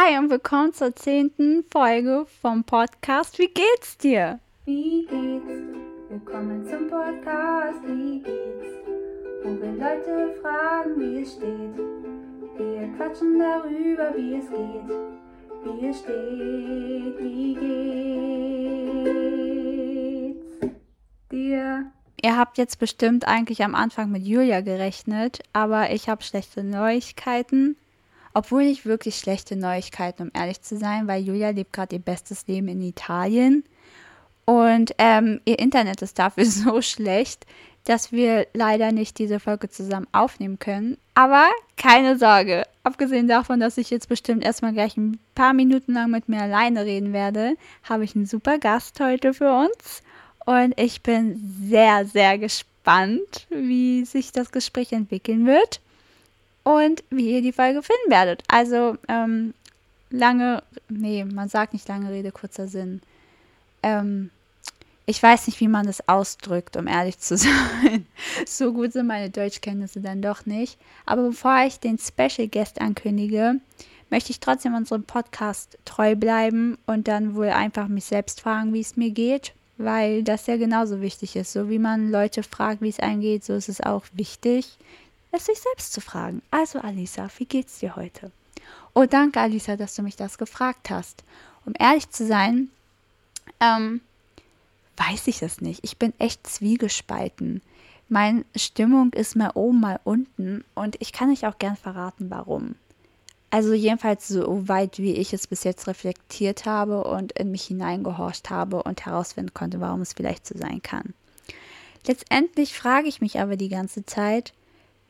[0.00, 3.36] Hi und willkommen zur zehnten Folge vom Podcast.
[3.40, 4.38] Wie geht's dir?
[4.64, 5.50] Wie geht's?
[6.08, 7.80] Willkommen zum Podcast.
[7.84, 8.76] Wie geht's?
[9.42, 11.76] Wo wir Leute fragen, wie es steht.
[12.56, 14.88] Wir quatschen darüber, wie es geht.
[15.64, 17.54] Wie es steht, wie
[20.62, 20.76] geht's
[21.32, 21.90] dir?
[22.22, 27.76] Ihr habt jetzt bestimmt eigentlich am Anfang mit Julia gerechnet, aber ich habe schlechte Neuigkeiten.
[28.34, 32.46] Obwohl nicht wirklich schlechte Neuigkeiten, um ehrlich zu sein, weil Julia lebt gerade ihr bestes
[32.46, 33.64] Leben in Italien.
[34.44, 37.46] Und ähm, ihr Internet ist dafür so schlecht,
[37.84, 40.98] dass wir leider nicht diese Folge zusammen aufnehmen können.
[41.14, 42.64] Aber keine Sorge.
[42.82, 46.84] Abgesehen davon, dass ich jetzt bestimmt erstmal gleich ein paar Minuten lang mit mir alleine
[46.84, 50.02] reden werde, habe ich einen super Gast heute für uns.
[50.44, 55.80] Und ich bin sehr, sehr gespannt, wie sich das Gespräch entwickeln wird
[56.68, 58.42] und wie ihr die Folge finden werdet.
[58.48, 59.54] Also, ähm,
[60.10, 63.00] lange, nee, man sagt nicht lange Rede, kurzer Sinn.
[63.82, 64.30] Ähm,
[65.06, 68.06] ich weiß nicht, wie man das ausdrückt, um ehrlich zu sein.
[68.46, 70.78] so gut sind meine Deutschkenntnisse dann doch nicht.
[71.06, 73.60] Aber bevor ich den Special Guest ankündige,
[74.10, 78.80] möchte ich trotzdem unserem Podcast treu bleiben und dann wohl einfach mich selbst fragen, wie
[78.80, 81.52] es mir geht, weil das ja genauso wichtig ist.
[81.52, 84.76] So wie man Leute fragt, wie es einem geht, so ist es auch wichtig,
[85.32, 86.42] es sich selbst zu fragen.
[86.50, 88.30] Also Alisa, wie geht's dir heute?
[88.94, 91.24] Oh, danke Alisa, dass du mich das gefragt hast.
[91.64, 92.70] Um ehrlich zu sein,
[93.60, 94.00] ähm,
[94.96, 95.80] weiß ich es nicht.
[95.84, 97.62] Ich bin echt zwiegespalten.
[98.08, 102.74] Meine Stimmung ist mal oben, mal unten und ich kann euch auch gern verraten, warum.
[103.50, 108.50] Also jedenfalls so weit, wie ich es bis jetzt reflektiert habe und in mich hineingehorcht
[108.50, 111.14] habe und herausfinden konnte, warum es vielleicht so sein kann.
[112.06, 114.52] Letztendlich frage ich mich aber die ganze Zeit,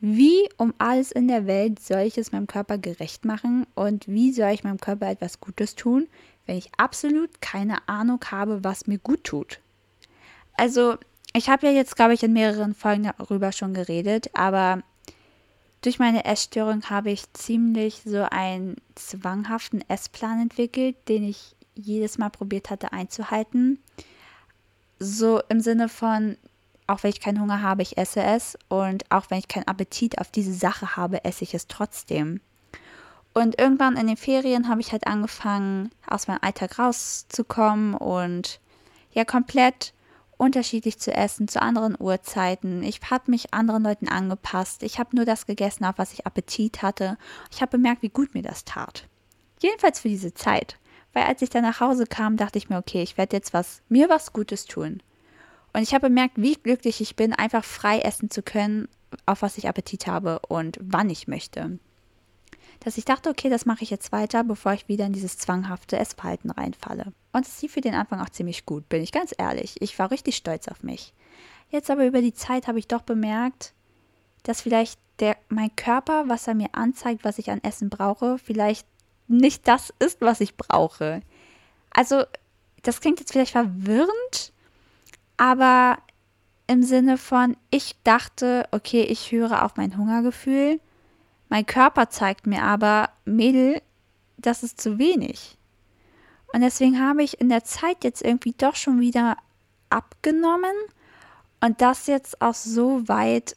[0.00, 4.32] wie um alles in der Welt soll ich es meinem Körper gerecht machen und wie
[4.32, 6.06] soll ich meinem Körper etwas Gutes tun,
[6.46, 9.60] wenn ich absolut keine Ahnung habe, was mir gut tut?
[10.54, 10.96] Also,
[11.34, 14.82] ich habe ja jetzt, glaube ich, in mehreren Folgen darüber schon geredet, aber
[15.82, 22.30] durch meine Essstörung habe ich ziemlich so einen zwanghaften Essplan entwickelt, den ich jedes Mal
[22.30, 23.78] probiert hatte einzuhalten.
[24.98, 26.36] So im Sinne von,
[26.88, 28.58] auch wenn ich keinen Hunger habe, ich esse es.
[28.68, 32.40] Und auch wenn ich keinen Appetit auf diese Sache habe, esse ich es trotzdem.
[33.34, 38.58] Und irgendwann in den Ferien habe ich halt angefangen, aus meinem Alltag rauszukommen und
[39.12, 39.92] ja, komplett
[40.38, 42.82] unterschiedlich zu essen, zu anderen Uhrzeiten.
[42.82, 44.82] Ich habe mich anderen Leuten angepasst.
[44.82, 47.18] Ich habe nur das gegessen, auf was ich Appetit hatte.
[47.50, 49.06] Ich habe bemerkt, wie gut mir das tat.
[49.60, 50.78] Jedenfalls für diese Zeit.
[51.12, 53.82] Weil als ich dann nach Hause kam, dachte ich mir, okay, ich werde jetzt was,
[53.88, 55.02] mir was Gutes tun.
[55.72, 58.88] Und ich habe bemerkt, wie glücklich ich bin, einfach frei essen zu können,
[59.26, 61.78] auf was ich Appetit habe und wann ich möchte.
[62.80, 65.98] Dass ich dachte, okay, das mache ich jetzt weiter, bevor ich wieder in dieses zwanghafte
[65.98, 67.12] Essverhalten reinfalle.
[67.32, 69.76] Und es lief für den Anfang auch ziemlich gut, bin ich ganz ehrlich.
[69.80, 71.12] Ich war richtig stolz auf mich.
[71.70, 73.74] Jetzt aber über die Zeit habe ich doch bemerkt,
[74.44, 78.86] dass vielleicht der, mein Körper, was er mir anzeigt, was ich an Essen brauche, vielleicht
[79.26, 81.20] nicht das ist, was ich brauche.
[81.90, 82.24] Also,
[82.82, 84.52] das klingt jetzt vielleicht verwirrend,
[85.38, 85.98] aber
[86.66, 90.80] im Sinne von, ich dachte, okay, ich höre auf mein Hungergefühl.
[91.48, 93.80] Mein Körper zeigt mir aber, Mädel,
[94.36, 95.56] das ist zu wenig.
[96.52, 99.38] Und deswegen habe ich in der Zeit jetzt irgendwie doch schon wieder
[99.88, 100.74] abgenommen.
[101.60, 103.56] Und das jetzt auch so weit,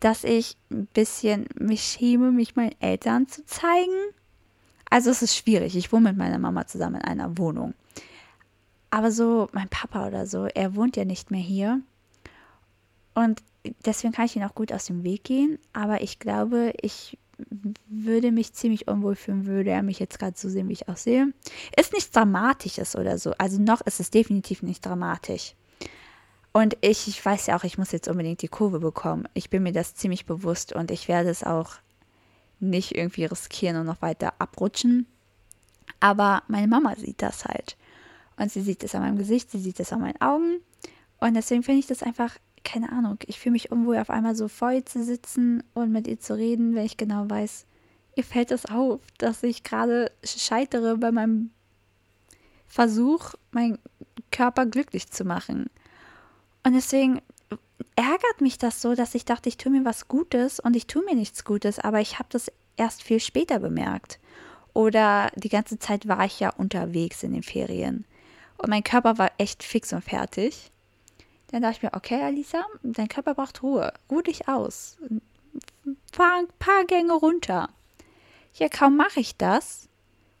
[0.00, 4.12] dass ich ein bisschen mich schäme, mich meinen Eltern zu zeigen.
[4.90, 5.74] Also es ist schwierig.
[5.74, 7.74] Ich wohne mit meiner Mama zusammen in einer Wohnung.
[8.92, 11.80] Aber so, mein Papa oder so, er wohnt ja nicht mehr hier.
[13.14, 13.42] Und
[13.86, 15.58] deswegen kann ich ihn auch gut aus dem Weg gehen.
[15.72, 17.16] Aber ich glaube, ich
[17.88, 21.32] würde mich ziemlich unwohl fühlen, würde er mich jetzt gerade so sehen, wie ich aussehe.
[21.74, 23.32] Ist nichts Dramatisches oder so.
[23.38, 25.54] Also noch ist es definitiv nicht dramatisch.
[26.52, 29.26] Und ich, ich weiß ja auch, ich muss jetzt unbedingt die Kurve bekommen.
[29.32, 31.76] Ich bin mir das ziemlich bewusst und ich werde es auch
[32.60, 35.06] nicht irgendwie riskieren und noch weiter abrutschen.
[35.98, 37.78] Aber meine Mama sieht das halt.
[38.42, 40.56] Und sie sieht es an meinem Gesicht, sie sieht es an meinen Augen.
[41.20, 42.34] Und deswegen finde ich das einfach,
[42.64, 46.08] keine Ahnung, ich fühle mich unwohl, auf einmal so vor ihr zu sitzen und mit
[46.08, 47.66] ihr zu reden, wenn ich genau weiß,
[48.16, 51.52] ihr fällt es auf, dass ich gerade scheitere bei meinem
[52.66, 53.78] Versuch, meinen
[54.32, 55.70] Körper glücklich zu machen.
[56.64, 57.20] Und deswegen
[57.94, 61.04] ärgert mich das so, dass ich dachte, ich tue mir was Gutes und ich tue
[61.04, 64.18] mir nichts Gutes, aber ich habe das erst viel später bemerkt.
[64.74, 68.04] Oder die ganze Zeit war ich ja unterwegs in den Ferien.
[68.62, 70.70] Und mein Körper war echt fix und fertig.
[71.48, 73.92] Dann dachte ich mir, okay, Alisa, dein Körper braucht Ruhe.
[74.08, 74.96] Ruh dich aus.
[76.12, 77.68] Fahr ein paar Gänge runter.
[78.54, 79.88] Ja, kaum mache ich das,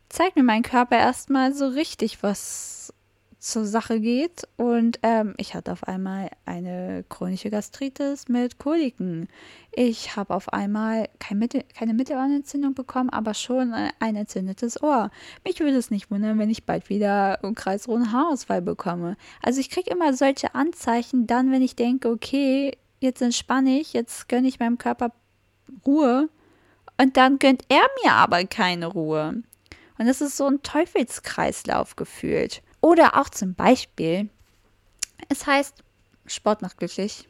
[0.08, 2.94] zeigt mir mein Körper erstmal so richtig, was
[3.42, 4.46] zur Sache geht.
[4.56, 9.28] Und ähm, ich hatte auf einmal eine chronische Gastritis mit Koliken.
[9.72, 15.10] Ich habe auf einmal kein Mittel, keine Mittelohrentzündung bekommen, aber schon ein entzündetes Ohr.
[15.44, 19.16] Mich würde es nicht wundern, wenn ich bald wieder einen kreisruhen Haarausfall bekomme.
[19.42, 24.28] Also ich kriege immer solche Anzeichen dann, wenn ich denke, okay, jetzt entspanne ich, jetzt
[24.28, 25.10] gönne ich meinem Körper
[25.84, 26.28] Ruhe.
[26.96, 29.42] Und dann gönnt er mir aber keine Ruhe.
[29.98, 32.62] Und es ist so ein Teufelskreislauf gefühlt.
[32.82, 34.28] Oder auch zum Beispiel,
[35.28, 35.82] es heißt,
[36.26, 37.26] Sport macht glücklich.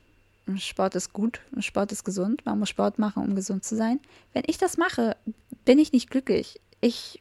[0.56, 4.00] Sport ist gut, Sport ist gesund, man muss Sport machen, um gesund zu sein.
[4.32, 5.16] Wenn ich das mache,
[5.64, 6.60] bin ich nicht glücklich.
[6.80, 7.20] Ich,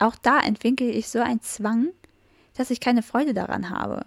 [0.00, 1.88] auch da entwickle ich so einen Zwang,
[2.54, 4.04] dass ich keine Freude daran habe.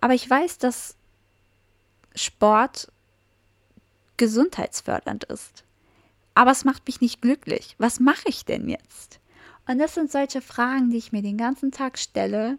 [0.00, 0.96] Aber ich weiß, dass
[2.14, 2.90] Sport
[4.16, 5.64] gesundheitsfördernd ist.
[6.34, 7.74] Aber es macht mich nicht glücklich.
[7.78, 9.18] Was mache ich denn jetzt?
[9.66, 12.58] Und das sind solche Fragen, die ich mir den ganzen Tag stelle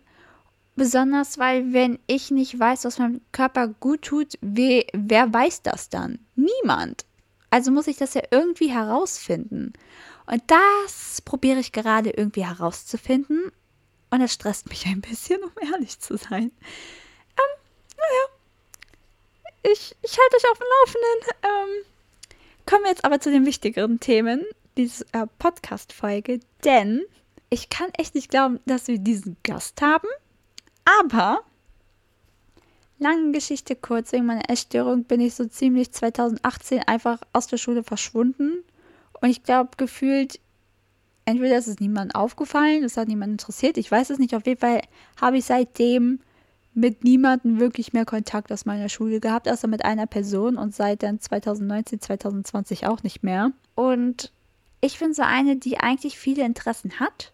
[0.76, 5.90] Besonders, weil wenn ich nicht weiß, was meinem Körper gut tut, we, wer weiß das
[5.90, 6.20] dann?
[6.36, 7.06] Niemand.
[7.50, 9.74] Also muss ich das ja irgendwie herausfinden.
[10.26, 13.52] Und das probiere ich gerade irgendwie herauszufinden.
[14.10, 16.52] Und das stresst mich ein bisschen, um ehrlich zu sein.
[17.36, 17.62] Ähm,
[17.98, 19.74] naja.
[19.74, 21.38] Ich, ich halte euch auf dem Laufenden.
[21.44, 21.86] Ähm,
[22.66, 24.46] kommen wir jetzt aber zu den wichtigeren Themen
[24.78, 26.40] dieser äh, Podcast-Folge.
[26.64, 27.04] Denn
[27.50, 30.08] ich kann echt nicht glauben, dass wir diesen Gast haben
[30.86, 31.42] aber,
[33.00, 37.84] lange Geschichte kurz, wegen meiner Essstörung bin ich so ziemlich 2018 einfach aus der Schule
[37.84, 38.64] verschwunden.
[39.20, 40.40] Und ich glaube, gefühlt,
[41.26, 44.36] entweder ist es niemandem aufgefallen, es hat niemand interessiert, ich weiß es nicht.
[44.36, 44.82] Auf jeden Fall
[45.20, 46.20] habe ich seitdem
[46.74, 51.04] mit niemandem wirklich mehr Kontakt aus meiner Schule gehabt, außer mit einer Person und seit
[51.04, 53.52] dann 2019, 2020 auch nicht mehr.
[53.76, 54.32] Und
[54.80, 57.34] ich bin so eine, die eigentlich viele Interessen hat,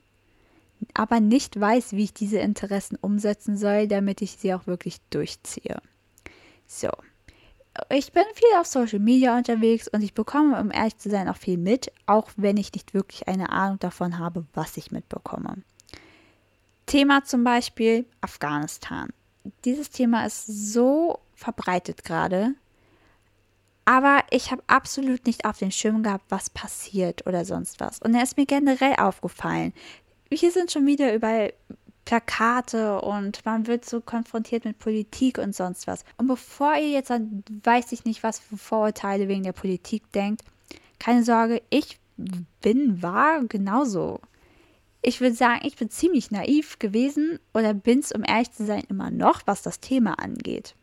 [0.93, 5.77] aber nicht weiß, wie ich diese Interessen umsetzen soll, damit ich sie auch wirklich durchziehe.
[6.65, 6.89] So.
[7.89, 11.37] Ich bin viel auf Social Media unterwegs und ich bekomme, um ehrlich zu sein, auch
[11.37, 15.57] viel mit, auch wenn ich nicht wirklich eine Ahnung davon habe, was ich mitbekomme.
[16.87, 19.09] Thema zum Beispiel Afghanistan.
[19.63, 22.55] Dieses Thema ist so verbreitet gerade,
[23.85, 27.99] aber ich habe absolut nicht auf den Schirm gehabt, was passiert oder sonst was.
[27.99, 29.71] Und er ist mir generell aufgefallen,
[30.31, 31.53] hier sind schon wieder überall
[32.05, 36.05] Plakate und man wird so konfrontiert mit Politik und sonst was.
[36.17, 40.43] Und bevor ihr jetzt an, weiß ich nicht, was für Vorurteile wegen der Politik denkt,
[40.99, 41.99] keine Sorge, ich
[42.61, 44.21] bin, war genauso.
[45.01, 48.83] Ich würde sagen, ich bin ziemlich naiv gewesen oder bin es, um ehrlich zu sein,
[48.89, 50.75] immer noch, was das Thema angeht.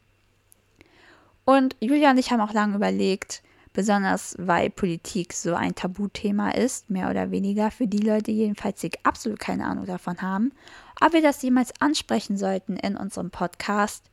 [1.44, 3.43] Und Julia und ich haben auch lange überlegt,
[3.75, 8.93] besonders weil Politik so ein Tabuthema ist, mehr oder weniger, für die Leute jedenfalls, die
[9.03, 10.53] absolut keine Ahnung davon haben,
[11.05, 14.05] ob wir das jemals ansprechen sollten in unserem Podcast.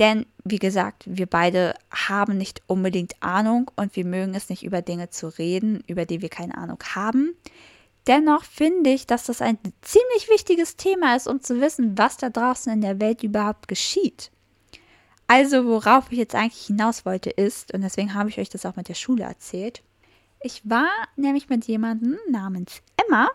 [0.00, 4.82] Denn, wie gesagt, wir beide haben nicht unbedingt Ahnung und wir mögen es nicht über
[4.82, 7.36] Dinge zu reden, über die wir keine Ahnung haben.
[8.08, 12.28] Dennoch finde ich, dass das ein ziemlich wichtiges Thema ist, um zu wissen, was da
[12.28, 14.32] draußen in der Welt überhaupt geschieht.
[15.26, 18.76] Also, worauf ich jetzt eigentlich hinaus wollte, ist, und deswegen habe ich euch das auch
[18.76, 19.82] mit der Schule erzählt,
[20.40, 23.30] ich war nämlich mit jemandem namens Emma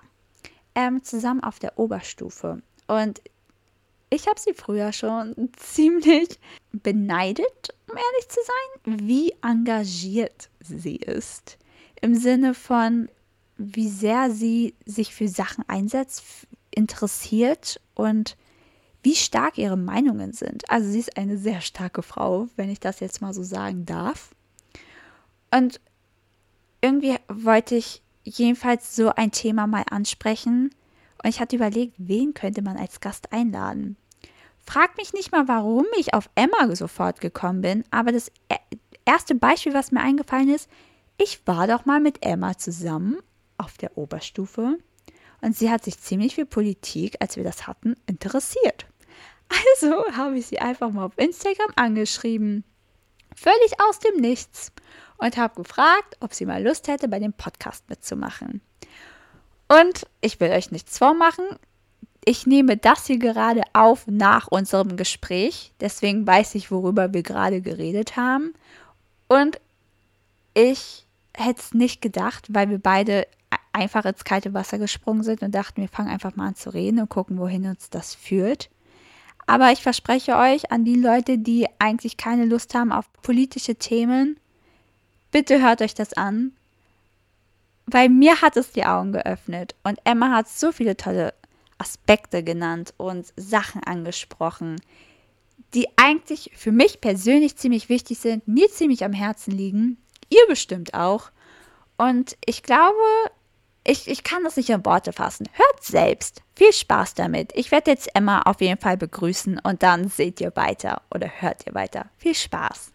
[0.76, 2.62] ähm, zusammen auf der Oberstufe.
[2.88, 3.20] Und
[4.12, 6.40] ich habe sie früher schon ziemlich
[6.72, 11.58] beneidet, um ehrlich zu sein, wie engagiert sie ist.
[12.02, 13.10] Im Sinne von,
[13.58, 16.24] wie sehr sie sich für Sachen einsetzt,
[16.72, 18.38] interessiert und
[19.04, 20.70] wie stark ihre Meinungen sind.
[20.70, 24.36] Also sie ist eine sehr starke Frau, wenn ich das jetzt mal so sagen darf.
[25.52, 25.80] Und
[26.82, 30.72] irgendwie wollte ich jedenfalls so ein Thema mal ansprechen.
[31.24, 33.98] Und ich hatte überlegt, wen könnte man als Gast einladen.
[34.66, 39.34] Frag mich nicht mal, warum ich auf Emma sofort gekommen bin, aber das e-, erste
[39.34, 40.70] Beispiel, was mir eingefallen ist,
[41.18, 43.18] ich war doch mal mit Emma zusammen
[43.58, 44.78] auf der Oberstufe
[45.42, 48.86] und sie hat sich ziemlich für Politik, als wir das hatten, interessiert.
[49.50, 52.64] Also habe ich sie einfach mal auf Instagram angeschrieben.
[53.36, 54.72] Völlig aus dem Nichts.
[55.18, 58.62] Und habe gefragt, ob sie mal Lust hätte, bei dem Podcast mitzumachen.
[59.68, 61.46] Und ich will euch nichts vormachen.
[62.24, 65.74] Ich nehme das hier gerade auf nach unserem Gespräch.
[65.80, 68.54] Deswegen weiß ich, worüber wir gerade geredet haben.
[69.28, 69.60] Und
[70.54, 71.06] ich
[71.36, 73.28] hätte es nicht gedacht, weil wir beide
[73.80, 77.00] einfach ins kalte Wasser gesprungen sind und dachten, wir fangen einfach mal an zu reden
[77.00, 78.70] und gucken, wohin uns das führt.
[79.48, 84.40] Aber ich verspreche euch an die Leute, die eigentlich keine Lust haben auf politische Themen,
[85.32, 86.52] bitte hört euch das an,
[87.88, 91.34] weil mir hat es die Augen geöffnet und Emma hat so viele tolle
[91.80, 94.80] Aspekte genannt und Sachen angesprochen,
[95.74, 99.98] die eigentlich für mich persönlich ziemlich wichtig sind, mir ziemlich am Herzen liegen,
[100.30, 101.32] ihr bestimmt auch.
[101.98, 102.96] Und ich glaube,
[103.84, 105.48] ich, ich kann das nicht in Worte fassen.
[105.54, 106.44] Hört selbst.
[106.56, 107.52] Viel Spaß damit.
[107.56, 111.66] Ich werde jetzt Emma auf jeden Fall begrüßen und dann seht ihr weiter oder hört
[111.66, 112.10] ihr weiter.
[112.18, 112.92] Viel Spaß.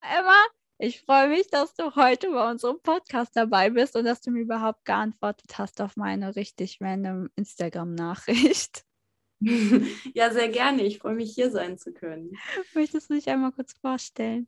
[0.00, 0.44] Emma,
[0.78, 4.40] ich freue mich, dass du heute bei unserem Podcast dabei bist und dass du mir
[4.40, 8.84] überhaupt geantwortet hast auf meine richtig random Instagram-Nachricht.
[10.14, 10.84] Ja, sehr gerne.
[10.84, 12.38] Ich freue mich, hier sein zu können.
[12.74, 14.46] Möchtest du dich einmal kurz vorstellen?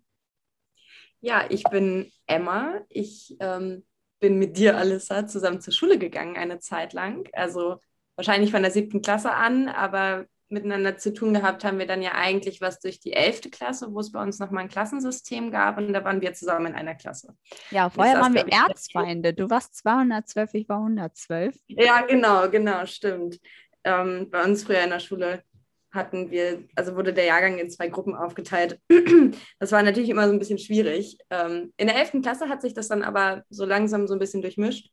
[1.20, 2.80] Ja, ich bin Emma.
[2.90, 3.82] Ich ähm,
[4.24, 7.28] bin mit dir, Alissa, zusammen zur Schule gegangen eine Zeit lang.
[7.34, 7.76] Also
[8.16, 12.12] wahrscheinlich von der siebten Klasse an, aber miteinander zu tun gehabt haben wir dann ja
[12.12, 15.92] eigentlich was durch die elfte Klasse, wo es bei uns nochmal ein Klassensystem gab und
[15.92, 17.36] da waren wir zusammen in einer Klasse.
[17.70, 19.34] Ja, vorher waren wir Erzfeinde.
[19.34, 21.54] Du warst 212, ich war 112.
[21.66, 23.38] Ja, genau, genau, stimmt.
[23.84, 25.44] Ähm, bei uns früher in der Schule
[25.94, 28.80] hatten wir, also wurde der Jahrgang in zwei Gruppen aufgeteilt.
[29.58, 31.16] Das war natürlich immer so ein bisschen schwierig.
[31.30, 32.22] Ähm, in der 11.
[32.22, 34.90] Klasse hat sich das dann aber so langsam so ein bisschen durchmischt.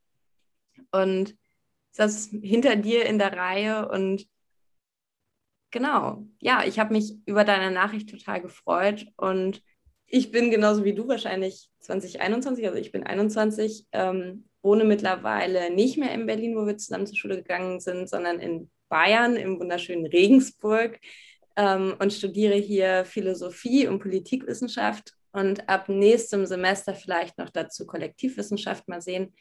[0.92, 1.36] Und
[1.92, 4.26] saß hinter dir in der Reihe und
[5.72, 9.62] genau, ja, ich habe mich über deine Nachricht total gefreut und
[10.06, 15.98] ich bin genauso wie du wahrscheinlich 2021, also ich bin 21, ähm, wohne mittlerweile nicht
[15.98, 20.06] mehr in Berlin, wo wir zusammen zur Schule gegangen sind, sondern in Bayern, im wunderschönen
[20.06, 21.00] Regensburg
[21.56, 28.88] ähm, und studiere hier Philosophie und Politikwissenschaft und ab nächstem Semester vielleicht noch dazu Kollektivwissenschaft
[28.88, 29.34] mal sehen,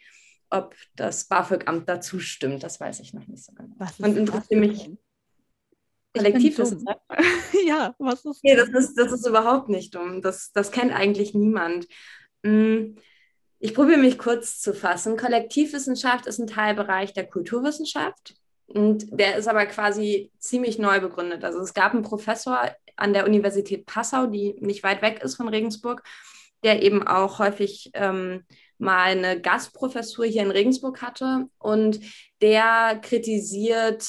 [0.48, 2.62] ob das BAföG-Amt dazu stimmt.
[2.62, 3.74] Das weiß ich noch nicht so genau.
[3.98, 4.90] und interessiere mich.
[6.16, 7.00] Kollektivwissenschaft.
[7.66, 10.22] ja, was ist Nee, das ist, das ist überhaupt nicht dumm.
[10.22, 11.86] Das, das kennt eigentlich niemand.
[12.44, 12.96] Hm,
[13.60, 15.16] ich probiere mich kurz zu fassen.
[15.16, 18.39] Kollektivwissenschaft ist ein Teilbereich der Kulturwissenschaft.
[18.74, 21.44] Und der ist aber quasi ziemlich neu begründet.
[21.44, 25.48] Also es gab einen Professor an der Universität Passau, die nicht weit weg ist von
[25.48, 26.02] Regensburg,
[26.62, 28.44] der eben auch häufig ähm,
[28.78, 31.46] mal eine Gastprofessur hier in Regensburg hatte.
[31.58, 32.00] Und
[32.40, 34.06] der kritisiert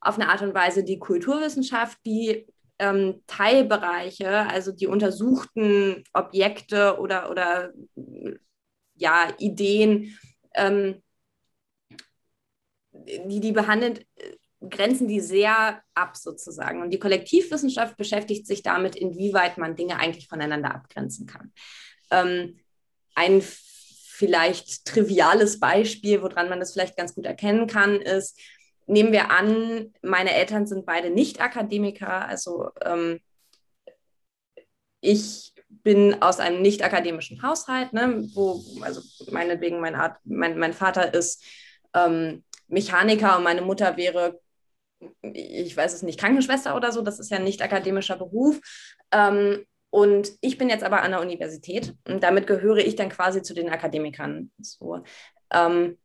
[0.00, 2.46] auf eine Art und Weise die Kulturwissenschaft, die
[2.78, 7.70] ähm, Teilbereiche, also die untersuchten Objekte oder, oder
[8.94, 10.16] ja, Ideen,
[10.54, 11.02] ähm,
[13.26, 14.06] die, die behandelt,
[14.68, 16.82] grenzen die sehr ab sozusagen.
[16.82, 21.52] Und die Kollektivwissenschaft beschäftigt sich damit, inwieweit man Dinge eigentlich voneinander abgrenzen kann.
[22.10, 22.60] Ähm,
[23.14, 28.38] ein vielleicht triviales Beispiel, woran man das vielleicht ganz gut erkennen kann, ist,
[28.86, 33.20] nehmen wir an, meine Eltern sind beide Nicht-Akademiker, also ähm,
[35.00, 39.00] ich bin aus einem nicht-akademischen Haushalt, ne, wo, also
[39.30, 41.42] meinetwegen mein, Art, mein, mein Vater ist
[41.94, 44.40] ähm, Mechaniker und meine Mutter wäre,
[45.22, 48.60] ich weiß es nicht, Krankenschwester oder so, das ist ja ein nicht-akademischer Beruf.
[49.12, 53.42] Ähm, und ich bin jetzt aber an der Universität und damit gehöre ich dann quasi
[53.42, 54.52] zu den Akademikern.
[54.60, 55.02] So.
[55.52, 55.98] Ähm,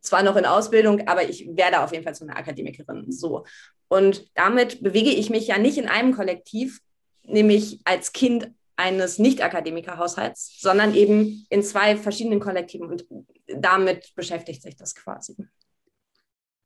[0.00, 3.10] zwar noch in Ausbildung, aber ich werde auf jeden Fall zu einer Akademikerin.
[3.10, 3.44] So.
[3.88, 6.80] Und damit bewege ich mich ja nicht in einem Kollektiv,
[7.22, 12.88] nämlich als Kind eines Nicht-Akademiker-Haushalts, sondern eben in zwei verschiedenen Kollektiven.
[12.88, 13.06] Und
[13.46, 15.36] damit beschäftigt sich das quasi.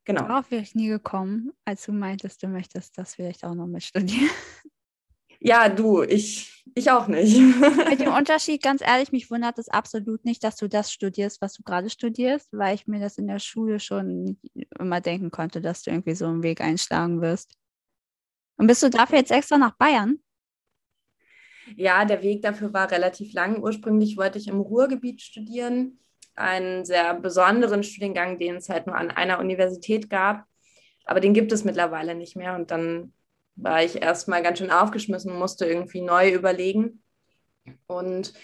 [0.08, 0.26] Genau.
[0.26, 3.82] Darauf wäre ich nie gekommen, als du meintest, du möchtest das vielleicht auch noch mit
[3.84, 4.30] studieren.
[5.38, 7.38] Ja, du, ich, ich auch nicht.
[7.38, 11.52] Mit dem Unterschied, ganz ehrlich, mich wundert es absolut nicht, dass du das studierst, was
[11.52, 14.40] du gerade studierst, weil ich mir das in der Schule schon
[14.78, 17.54] immer denken konnte, dass du irgendwie so einen Weg einschlagen wirst.
[18.56, 20.18] Und bist du dafür jetzt extra nach Bayern?
[21.76, 23.62] Ja, der Weg dafür war relativ lang.
[23.62, 26.00] Ursprünglich wollte ich im Ruhrgebiet studieren,
[26.38, 30.44] einen sehr besonderen Studiengang, den es halt nur an einer Universität gab.
[31.04, 32.54] Aber den gibt es mittlerweile nicht mehr.
[32.54, 33.12] Und dann
[33.56, 37.02] war ich erstmal ganz schön aufgeschmissen, musste irgendwie neu überlegen.
[37.86, 38.34] Und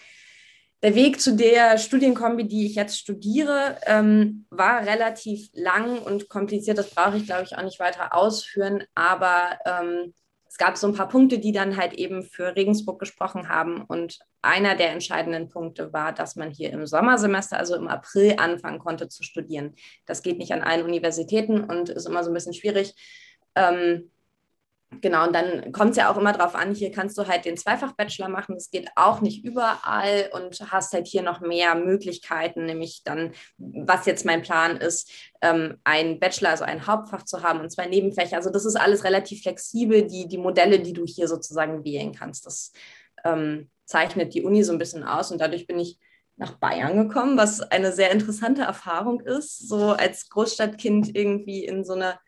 [0.82, 6.76] der Weg zu der Studienkombi, die ich jetzt studiere, ähm, war relativ lang und kompliziert.
[6.76, 8.84] Das brauche ich, glaube ich, auch nicht weiter ausführen.
[8.94, 10.12] Aber ähm,
[10.54, 13.82] es gab so ein paar Punkte, die dann halt eben für Regensburg gesprochen haben.
[13.82, 18.78] Und einer der entscheidenden Punkte war, dass man hier im Sommersemester, also im April, anfangen
[18.78, 19.74] konnte zu studieren.
[20.06, 22.94] Das geht nicht an allen Universitäten und ist immer so ein bisschen schwierig.
[23.56, 24.12] Ähm,
[25.00, 27.56] Genau, und dann kommt es ja auch immer darauf an, hier kannst du halt den
[27.56, 33.02] Zweifach-Bachelor machen, das geht auch nicht überall und hast halt hier noch mehr Möglichkeiten, nämlich
[33.04, 35.10] dann, was jetzt mein Plan ist,
[35.42, 38.36] ähm, ein Bachelor, also ein Hauptfach zu haben und zwei Nebenfächer.
[38.36, 42.46] Also das ist alles relativ flexibel, die, die Modelle, die du hier sozusagen wählen kannst.
[42.46, 42.72] Das
[43.24, 45.98] ähm, zeichnet die Uni so ein bisschen aus und dadurch bin ich
[46.36, 51.92] nach Bayern gekommen, was eine sehr interessante Erfahrung ist, so als Großstadtkind irgendwie in so
[51.92, 52.18] einer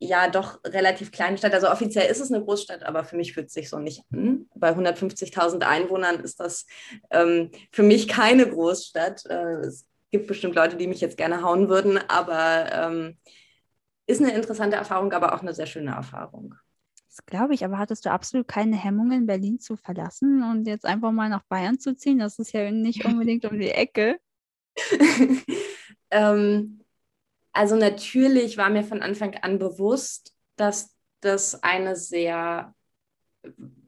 [0.00, 1.52] ja doch relativ kleinen Stadt.
[1.52, 4.46] Also offiziell ist es eine Großstadt, aber für mich fühlt es sich so nicht an.
[4.54, 6.66] Bei 150.000 Einwohnern ist das
[7.10, 9.26] ähm, für mich keine Großstadt.
[9.26, 13.18] Äh, es gibt bestimmt Leute, die mich jetzt gerne hauen würden, aber ähm,
[14.06, 16.54] ist eine interessante Erfahrung, aber auch eine sehr schöne Erfahrung.
[17.06, 21.12] Das glaube ich, aber hattest du absolut keine Hemmungen, Berlin zu verlassen und jetzt einfach
[21.12, 22.18] mal nach Bayern zu ziehen?
[22.18, 24.18] Das ist ja nicht unbedingt um die Ecke.
[26.10, 26.79] ähm,
[27.52, 32.74] also natürlich war mir von Anfang an bewusst, dass das eine sehr,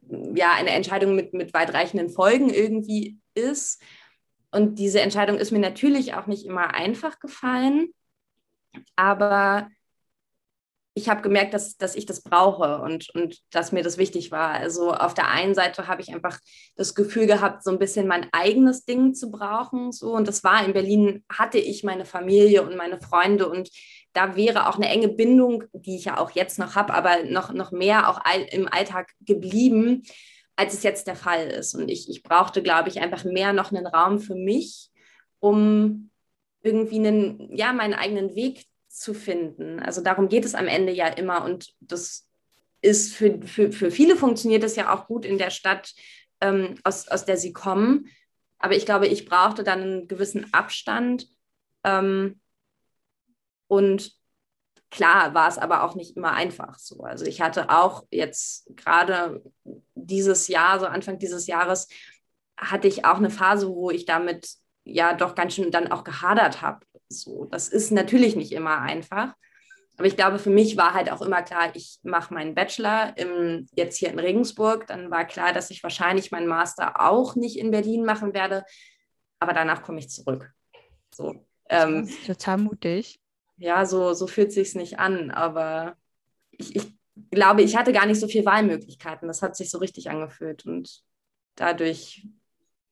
[0.09, 3.81] ja, eine Entscheidung mit, mit weitreichenden Folgen irgendwie ist.
[4.51, 7.93] Und diese Entscheidung ist mir natürlich auch nicht immer einfach gefallen.
[8.95, 9.69] Aber
[10.95, 14.51] ich habe gemerkt, dass, dass ich das brauche und, und dass mir das wichtig war.
[14.51, 16.39] Also auf der einen Seite habe ich einfach
[16.75, 19.91] das Gefühl gehabt, so ein bisschen mein eigenes Ding zu brauchen.
[19.91, 20.13] So.
[20.13, 23.69] Und das war in Berlin, hatte ich meine Familie und meine Freunde und
[24.13, 27.51] da wäre auch eine enge Bindung, die ich ja auch jetzt noch habe, aber noch,
[27.51, 30.03] noch mehr auch all, im Alltag geblieben,
[30.55, 31.73] als es jetzt der Fall ist.
[31.73, 34.91] Und ich, ich brauchte, glaube ich, einfach mehr noch einen Raum für mich,
[35.39, 36.11] um
[36.61, 39.79] irgendwie einen, ja, meinen eigenen Weg zu finden.
[39.79, 42.27] Also darum geht es am Ende ja immer und das
[42.81, 45.93] ist für, für, für viele funktioniert das ja auch gut in der Stadt,
[46.41, 48.07] ähm, aus, aus der sie kommen.
[48.59, 51.27] Aber ich glaube, ich brauchte dann einen gewissen Abstand.
[51.83, 52.39] Ähm,
[53.67, 54.11] und
[54.91, 57.03] klar war es aber auch nicht immer einfach so.
[57.03, 59.41] Also ich hatte auch jetzt gerade
[59.95, 61.87] dieses Jahr, so Anfang dieses Jahres,
[62.57, 64.49] hatte ich auch eine Phase, wo ich damit
[64.83, 66.85] ja doch ganz schön dann auch gehadert habe.
[67.13, 69.33] So, das ist natürlich nicht immer einfach.
[69.97, 73.67] Aber ich glaube, für mich war halt auch immer klar, ich mache meinen Bachelor im,
[73.75, 74.87] jetzt hier in Regensburg.
[74.87, 78.65] Dann war klar, dass ich wahrscheinlich meinen Master auch nicht in Berlin machen werde.
[79.39, 80.51] Aber danach komme ich zurück.
[81.13, 83.19] So, ähm, total mutig.
[83.57, 85.29] Ja, so, so fühlt sich nicht an.
[85.29, 85.95] Aber
[86.49, 86.93] ich, ich
[87.29, 89.27] glaube, ich hatte gar nicht so viele Wahlmöglichkeiten.
[89.27, 90.65] Das hat sich so richtig angefühlt.
[90.65, 91.03] Und
[91.55, 92.27] dadurch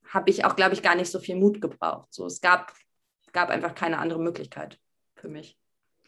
[0.08, 2.14] habe ich auch, glaube ich, gar nicht so viel Mut gebraucht.
[2.14, 2.74] So, es gab
[3.32, 4.80] gab einfach keine andere Möglichkeit
[5.16, 5.58] für mich.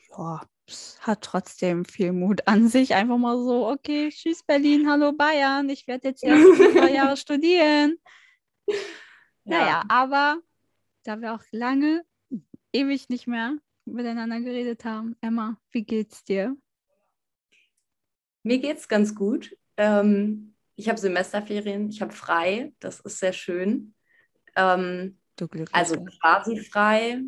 [0.10, 2.94] Ja, es hat trotzdem viel Mut an sich.
[2.94, 7.98] Einfach mal so, okay, tschüss Berlin, hallo Bayern, ich werde jetzt erst zwei Jahre studieren.
[8.68, 8.76] Ja.
[9.46, 10.38] Naja, aber
[11.04, 12.06] da wir auch lange,
[12.72, 16.56] ewig nicht mehr miteinander geredet haben, Emma, wie geht's dir?
[18.44, 19.58] Mir geht's ganz gut.
[19.78, 23.94] Ähm, ich habe Semesterferien, ich habe frei, das ist sehr schön.
[24.56, 27.22] Ähm, Du also quasi frei,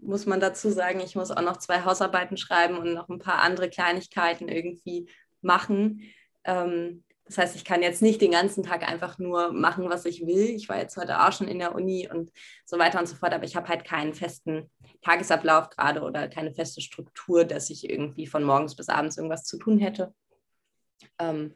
[0.00, 1.00] muss man dazu sagen.
[1.00, 5.08] Ich muss auch noch zwei Hausarbeiten schreiben und noch ein paar andere Kleinigkeiten irgendwie
[5.40, 6.02] machen.
[6.44, 10.26] Ähm, das heißt, ich kann jetzt nicht den ganzen Tag einfach nur machen, was ich
[10.26, 10.50] will.
[10.50, 12.32] Ich war jetzt heute auch schon in der Uni und
[12.64, 14.70] so weiter und so fort, aber ich habe halt keinen festen
[15.02, 19.56] Tagesablauf gerade oder keine feste Struktur, dass ich irgendwie von morgens bis abends irgendwas zu
[19.56, 20.12] tun hätte.
[21.18, 21.54] Ähm,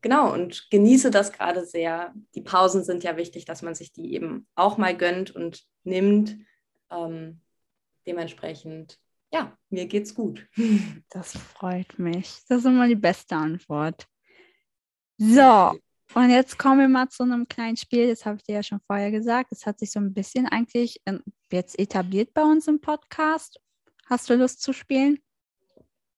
[0.00, 2.14] genau, und genieße das gerade sehr.
[2.34, 6.36] Die Pausen sind ja wichtig, dass man sich die eben auch mal gönnt und nimmt.
[6.90, 7.40] Ähm,
[8.06, 8.98] dementsprechend,
[9.32, 10.48] ja, mir geht's gut.
[11.10, 12.40] Das freut mich.
[12.48, 14.06] Das ist immer die beste Antwort.
[15.18, 15.76] So,
[16.14, 18.08] und jetzt kommen wir mal zu einem kleinen Spiel.
[18.08, 19.52] Das habe ich dir ja schon vorher gesagt.
[19.52, 21.00] Das hat sich so ein bisschen eigentlich
[21.52, 23.60] jetzt etabliert bei uns im Podcast.
[24.06, 25.20] Hast du Lust zu spielen?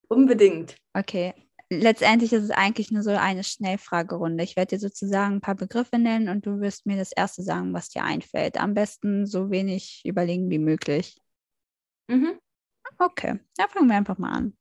[0.08, 0.76] Unbedingt.
[0.94, 1.34] Okay,
[1.80, 4.44] letztendlich ist es eigentlich nur so eine Schnellfragerunde.
[4.44, 7.72] Ich werde dir sozusagen ein paar Begriffe nennen und du wirst mir das erste sagen,
[7.72, 8.58] was dir einfällt.
[8.58, 11.16] Am besten so wenig überlegen wie möglich.
[12.08, 12.38] Mhm.
[12.98, 14.56] Okay, dann fangen wir einfach mal an.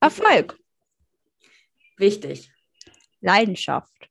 [0.00, 0.58] Erfolg.
[1.96, 2.52] Wichtig.
[3.20, 4.10] Leidenschaft.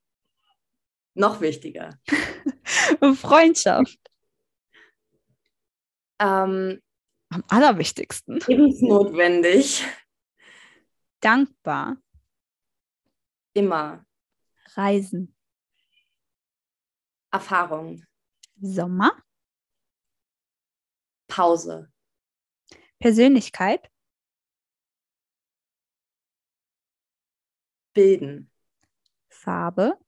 [1.14, 1.98] Noch wichtiger.
[3.16, 4.00] Freundschaft.
[6.20, 6.82] Ähm,
[7.30, 8.40] Am allerwichtigsten.
[8.48, 9.86] Lebensnotwendig.
[11.20, 11.98] Dankbar.
[13.58, 14.06] Immer.
[14.76, 15.36] Reisen.
[17.32, 18.06] Erfahrung.
[18.62, 19.12] Sommer.
[21.28, 21.92] Pause.
[23.00, 23.92] Persönlichkeit.
[27.96, 28.52] Bilden.
[29.30, 30.00] Farbe.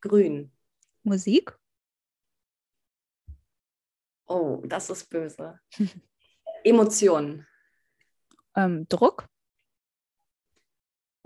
[0.00, 0.50] Grün.
[1.02, 1.54] Musik.
[4.24, 5.60] Oh, das ist böse.
[6.64, 7.46] Emotionen.
[8.54, 9.28] Ähm, Druck.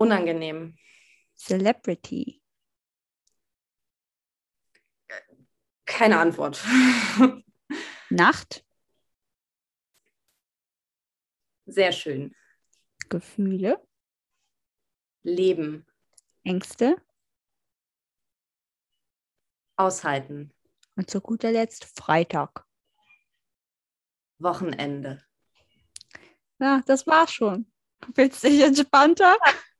[0.03, 0.77] Unangenehm.
[1.37, 2.41] Celebrity.
[5.85, 6.61] Keine Antwort.
[8.09, 8.65] Nacht.
[11.65, 12.35] Sehr schön.
[13.07, 13.81] Gefühle.
[15.23, 15.85] Leben.
[16.43, 16.97] Ängste.
[19.77, 20.53] Aushalten.
[20.97, 22.65] Und zu guter Letzt Freitag.
[24.37, 25.23] Wochenende.
[26.59, 27.71] Ja, das war schon.
[28.15, 29.37] Willst du dich entspannter?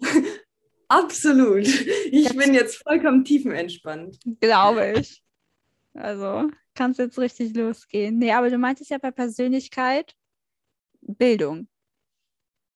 [0.88, 1.66] Absolut.
[1.66, 4.18] Ich bin jetzt vollkommen tiefenentspannt.
[4.40, 5.22] Glaube ich.
[5.94, 8.18] Also kann es jetzt richtig losgehen.
[8.18, 10.14] Nee, aber du meintest ja bei Persönlichkeit
[11.00, 11.68] Bildung.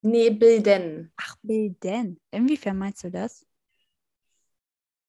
[0.03, 1.13] Nee, bilden.
[1.17, 2.21] Ach, bilden.
[2.31, 3.45] Inwiefern meinst du das?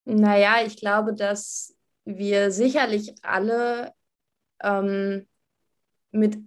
[0.06, 3.94] Naja, ich glaube, dass wir sicherlich alle
[4.62, 5.28] ähm,
[6.12, 6.38] mit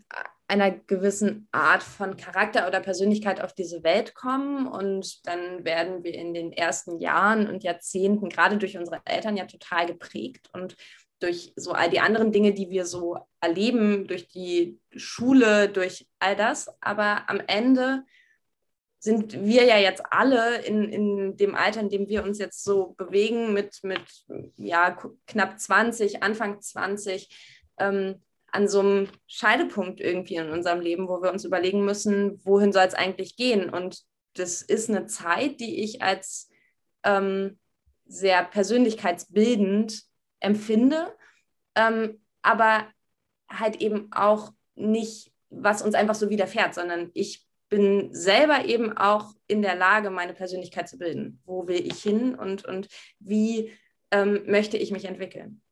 [0.53, 6.12] einer gewissen Art von Charakter oder Persönlichkeit auf diese Welt kommen und dann werden wir
[6.12, 10.77] in den ersten Jahren und Jahrzehnten gerade durch unsere Eltern ja total geprägt und
[11.21, 16.37] durch so all die anderen Dinge, die wir so erleben, durch die Schule, durch all
[16.37, 16.69] das.
[16.83, 18.05] Aber am Ende
[18.99, 22.95] sind wir ja jetzt alle in, in dem Alter, in dem wir uns jetzt so
[22.99, 24.03] bewegen, mit, mit
[24.57, 28.21] ja, knapp 20, Anfang 20, ähm,
[28.53, 32.85] an so einem Scheidepunkt irgendwie in unserem Leben, wo wir uns überlegen müssen, wohin soll
[32.85, 33.71] es eigentlich gehen?
[33.71, 34.03] Und
[34.35, 36.51] das ist eine Zeit, die ich als
[37.03, 37.59] ähm,
[38.07, 40.03] sehr persönlichkeitsbildend
[40.41, 41.15] empfinde,
[41.75, 42.87] ähm, aber
[43.49, 49.33] halt eben auch nicht, was uns einfach so widerfährt, sondern ich bin selber eben auch
[49.47, 51.41] in der Lage, meine Persönlichkeit zu bilden.
[51.47, 52.88] Wo will ich hin und, und
[53.19, 53.73] wie
[54.11, 55.62] ähm, möchte ich mich entwickeln?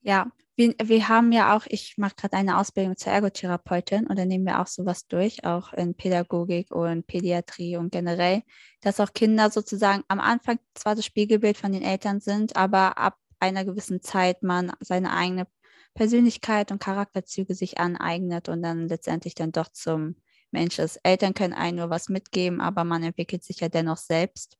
[0.00, 4.24] Ja, wir, wir haben ja auch, ich mache gerade eine Ausbildung zur Ergotherapeutin und da
[4.24, 8.42] nehmen wir auch sowas durch, auch in Pädagogik und Pädiatrie und generell,
[8.80, 13.16] dass auch Kinder sozusagen am Anfang zwar das Spiegelbild von den Eltern sind, aber ab
[13.40, 15.46] einer gewissen Zeit man seine eigene
[15.94, 20.16] Persönlichkeit und Charakterzüge sich aneignet und dann letztendlich dann doch zum
[20.50, 21.00] Mensch ist.
[21.02, 24.56] Eltern können einen nur was mitgeben, aber man entwickelt sich ja dennoch selbst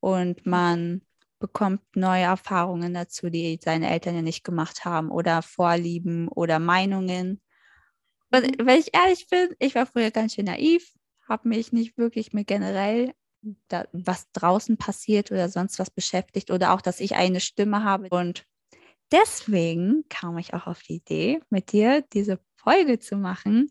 [0.00, 1.02] und man
[1.38, 7.40] bekommt neue Erfahrungen dazu, die seine Eltern ja nicht gemacht haben oder Vorlieben oder Meinungen.
[8.32, 8.66] Und mhm.
[8.66, 10.92] wenn ich ehrlich bin, ich war früher ganz schön naiv,
[11.28, 13.12] habe mich nicht wirklich mit generell,
[13.68, 18.08] da, was draußen passiert oder sonst was beschäftigt oder auch, dass ich eine Stimme habe.
[18.08, 18.46] Und
[19.12, 23.70] deswegen kam ich auch auf die Idee, mit dir diese Folge zu machen,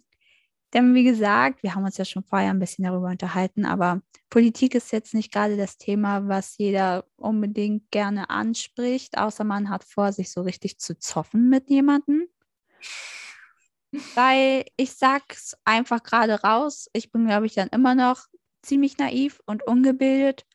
[0.73, 4.75] denn wie gesagt, wir haben uns ja schon vorher ein bisschen darüber unterhalten, aber Politik
[4.75, 10.12] ist jetzt nicht gerade das Thema, was jeder unbedingt gerne anspricht, außer man hat vor,
[10.12, 12.27] sich so richtig zu zoffen mit jemandem.
[14.15, 18.25] Weil ich sag's einfach gerade raus, ich bin, glaube ich, dann immer noch
[18.63, 20.45] ziemlich naiv und ungebildet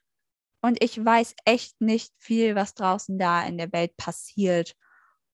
[0.61, 4.75] und ich weiß echt nicht viel, was draußen da in der Welt passiert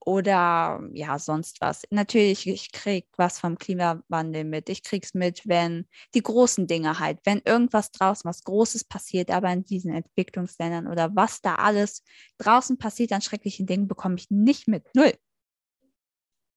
[0.07, 1.83] oder ja, sonst was.
[1.91, 4.69] Natürlich, ich kriege was vom Klimawandel mit.
[4.69, 9.31] Ich kriege es mit, wenn die großen Dinge halt, wenn irgendwas draußen, was Großes passiert,
[9.31, 12.03] aber in diesen Entwicklungsländern oder was da alles
[12.39, 14.85] draußen passiert an schrecklichen Dingen, bekomme ich nicht mit.
[14.95, 15.13] Null.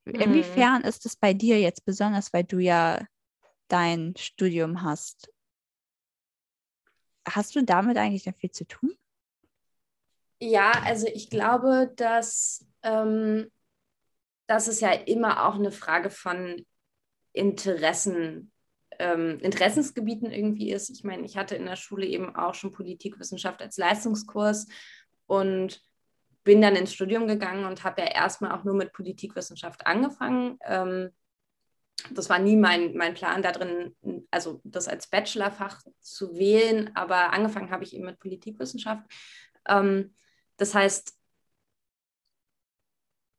[0.06, 0.16] Mhm.
[0.16, 3.06] Inwiefern ist es bei dir jetzt besonders, weil du ja
[3.68, 5.32] dein Studium hast?
[7.28, 8.96] Hast du damit eigentlich noch viel zu tun?
[10.40, 13.52] Ja, also ich glaube, dass ähm,
[14.48, 16.66] dass es ja immer auch eine Frage von
[17.34, 18.52] Interessen,
[19.00, 20.90] ähm, Interessensgebieten irgendwie ist.
[20.90, 24.68] Ich meine, ich hatte in der Schule eben auch schon Politikwissenschaft als Leistungskurs
[25.28, 25.82] und
[26.44, 30.58] bin dann ins Studium gegangen und habe ja erstmal auch nur mit Politikwissenschaft angefangen.
[30.64, 31.10] Ähm,
[32.12, 33.96] das war nie mein, mein Plan da drin,
[34.32, 39.04] also das als Bachelorfach zu wählen, aber angefangen habe ich eben mit Politikwissenschaft.
[39.68, 40.16] Ähm,
[40.58, 41.14] das heißt,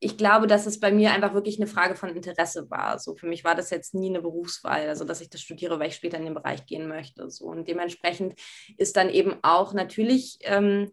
[0.00, 2.98] ich glaube, dass es bei mir einfach wirklich eine Frage von Interesse war.
[2.98, 5.88] So für mich war das jetzt nie eine Berufswahl, also dass ich das studiere, weil
[5.88, 7.28] ich später in den Bereich gehen möchte.
[7.30, 8.34] So und dementsprechend
[8.76, 10.92] ist dann eben auch natürlich ähm,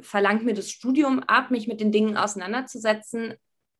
[0.00, 3.34] verlangt mir das Studium ab, mich mit den Dingen auseinanderzusetzen.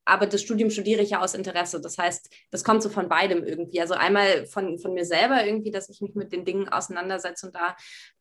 [0.04, 1.80] Aber das Studium studiere ich ja aus Interesse.
[1.80, 3.80] Das heißt, das kommt so von beidem irgendwie.
[3.80, 7.54] Also einmal von, von mir selber irgendwie, dass ich mich mit den Dingen auseinandersetze und
[7.54, 7.74] da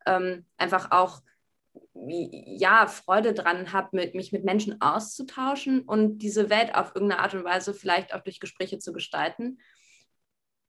[0.06, 1.21] ähm, einfach auch
[1.93, 7.34] ja, Freude dran habe, mit, mich mit Menschen auszutauschen und diese Welt auf irgendeine Art
[7.34, 9.60] und Weise vielleicht auch durch Gespräche zu gestalten.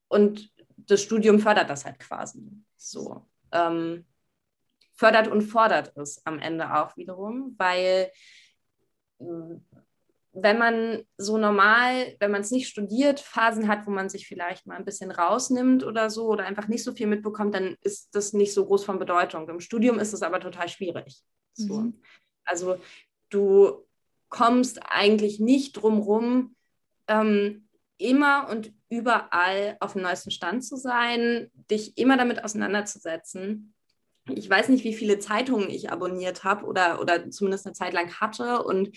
[0.09, 2.43] Und das Studium fördert das halt quasi
[2.77, 3.27] so.
[3.53, 4.07] Ähm,
[4.93, 8.11] fördert und fordert es am Ende auch wiederum, weil
[10.37, 14.67] wenn man so normal, wenn man es nicht studiert, Phasen hat, wo man sich vielleicht
[14.67, 18.33] mal ein bisschen rausnimmt oder so oder einfach nicht so viel mitbekommt, dann ist das
[18.33, 19.49] nicht so groß von Bedeutung.
[19.49, 21.23] Im Studium ist es aber total schwierig.
[21.53, 21.83] So.
[21.83, 22.03] Mhm.
[22.45, 22.79] Also
[23.31, 23.87] du
[24.29, 26.57] kommst eigentlich nicht drum rum,
[27.07, 33.73] ähm, immer und überall auf dem neuesten Stand zu sein, dich immer damit auseinanderzusetzen.
[34.35, 38.21] Ich weiß nicht, wie viele Zeitungen ich abonniert habe oder, oder zumindest eine Zeit lang
[38.21, 38.91] hatte und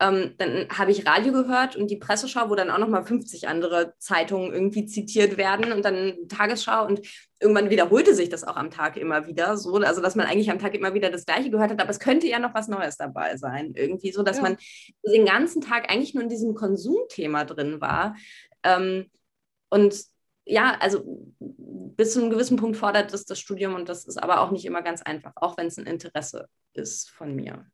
[0.00, 3.92] ähm, dann habe ich Radio gehört und die Presseschau, wo dann auch nochmal 50 andere
[3.98, 7.02] Zeitungen irgendwie zitiert werden und dann Tagesschau und
[7.38, 10.58] irgendwann wiederholte sich das auch am Tag immer wieder so, also dass man eigentlich am
[10.58, 13.36] Tag immer wieder das Gleiche gehört hat, aber es könnte ja noch was Neues dabei
[13.36, 14.42] sein, irgendwie so, dass ja.
[14.42, 14.56] man
[15.06, 18.16] den ganzen Tag eigentlich nur in diesem Konsumthema drin war.
[18.62, 19.10] Ähm,
[19.68, 19.94] und
[20.46, 21.04] ja, also
[21.38, 24.64] bis zu einem gewissen Punkt fordert das das Studium und das ist aber auch nicht
[24.64, 27.66] immer ganz einfach, auch wenn es ein Interesse ist von mir.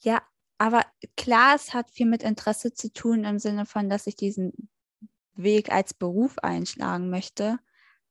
[0.00, 0.22] Ja,
[0.58, 0.84] aber
[1.16, 4.68] klar, es hat viel mit Interesse zu tun im Sinne von, dass ich diesen
[5.34, 7.58] Weg als Beruf einschlagen möchte.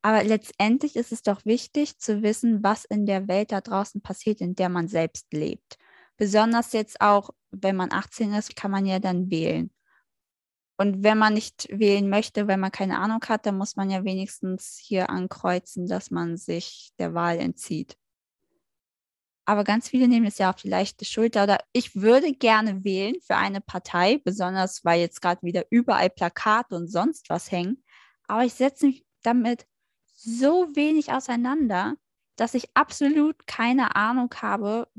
[0.02, 4.40] Aber letztendlich ist es doch wichtig zu wissen, was in der Welt da draußen passiert,
[4.40, 5.78] in der man selbst lebt.
[6.16, 9.72] Besonders jetzt auch, wenn man 18 ist, kann man ja dann wählen.
[10.78, 14.04] Und wenn man nicht wählen möchte, weil man keine Ahnung hat, dann muss man ja
[14.04, 17.98] wenigstens hier ankreuzen, dass man sich der Wahl entzieht.
[19.48, 21.44] Aber ganz viele nehmen es ja auf die leichte Schulter.
[21.44, 26.76] Oder ich würde gerne wählen für eine Partei, besonders weil jetzt gerade wieder überall Plakate
[26.76, 27.82] und sonst was hängen.
[28.28, 29.66] Aber ich setze mich damit
[30.04, 31.96] so wenig auseinander,
[32.36, 34.90] dass ich absolut keine Ahnung habe,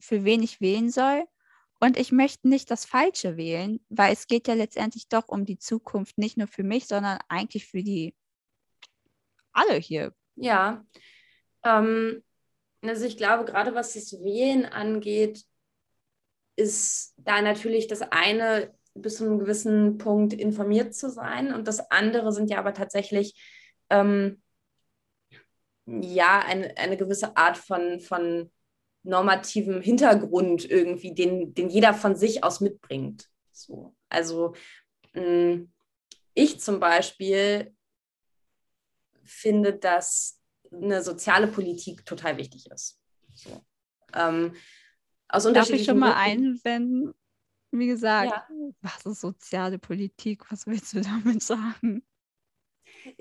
[0.00, 1.26] für wen ich wählen soll.
[1.78, 5.58] Und ich möchte nicht das Falsche wählen, weil es geht ja letztendlich doch um die
[5.58, 8.14] Zukunft, nicht nur für mich, sondern eigentlich für die
[9.52, 10.14] alle hier.
[10.34, 10.86] Ja,
[11.62, 12.22] ähm,
[12.82, 15.44] also ich glaube, gerade was das Wählen angeht,
[16.56, 21.90] ist da natürlich das eine bis zu einem gewissen Punkt informiert zu sein und das
[21.90, 23.40] andere sind ja aber tatsächlich
[23.90, 24.42] ähm,
[25.86, 28.50] ja eine, eine gewisse Art von, von
[29.04, 33.28] normativem Hintergrund irgendwie, den, den jeder von sich aus mitbringt.
[33.52, 33.94] So.
[34.08, 34.54] Also
[35.14, 35.72] mh, hm,
[36.34, 37.74] ich zum Beispiel
[39.24, 40.37] finde, dass
[40.72, 43.00] eine soziale Politik total wichtig ist.
[43.34, 43.62] So.
[44.14, 44.54] Ähm,
[45.28, 47.14] aus Darf ich schon mal einwenden?
[47.70, 48.48] Wie gesagt, ja.
[48.80, 50.50] was ist soziale Politik?
[50.50, 52.02] Was willst du damit sagen?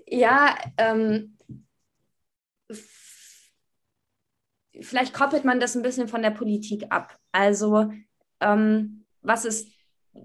[0.06, 1.38] Ja, ähm,
[4.82, 7.18] vielleicht koppelt man das ein bisschen von der Politik ab.
[7.32, 7.92] Also,
[8.40, 9.70] ähm, was ist,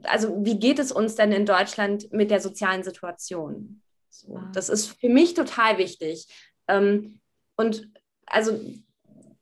[0.05, 3.83] also wie geht es uns denn in Deutschland mit der sozialen Situation?
[4.09, 4.51] So, ah.
[4.55, 6.27] Das ist für mich total wichtig.
[6.69, 7.21] Ähm,
[7.57, 7.89] und
[8.27, 8.59] also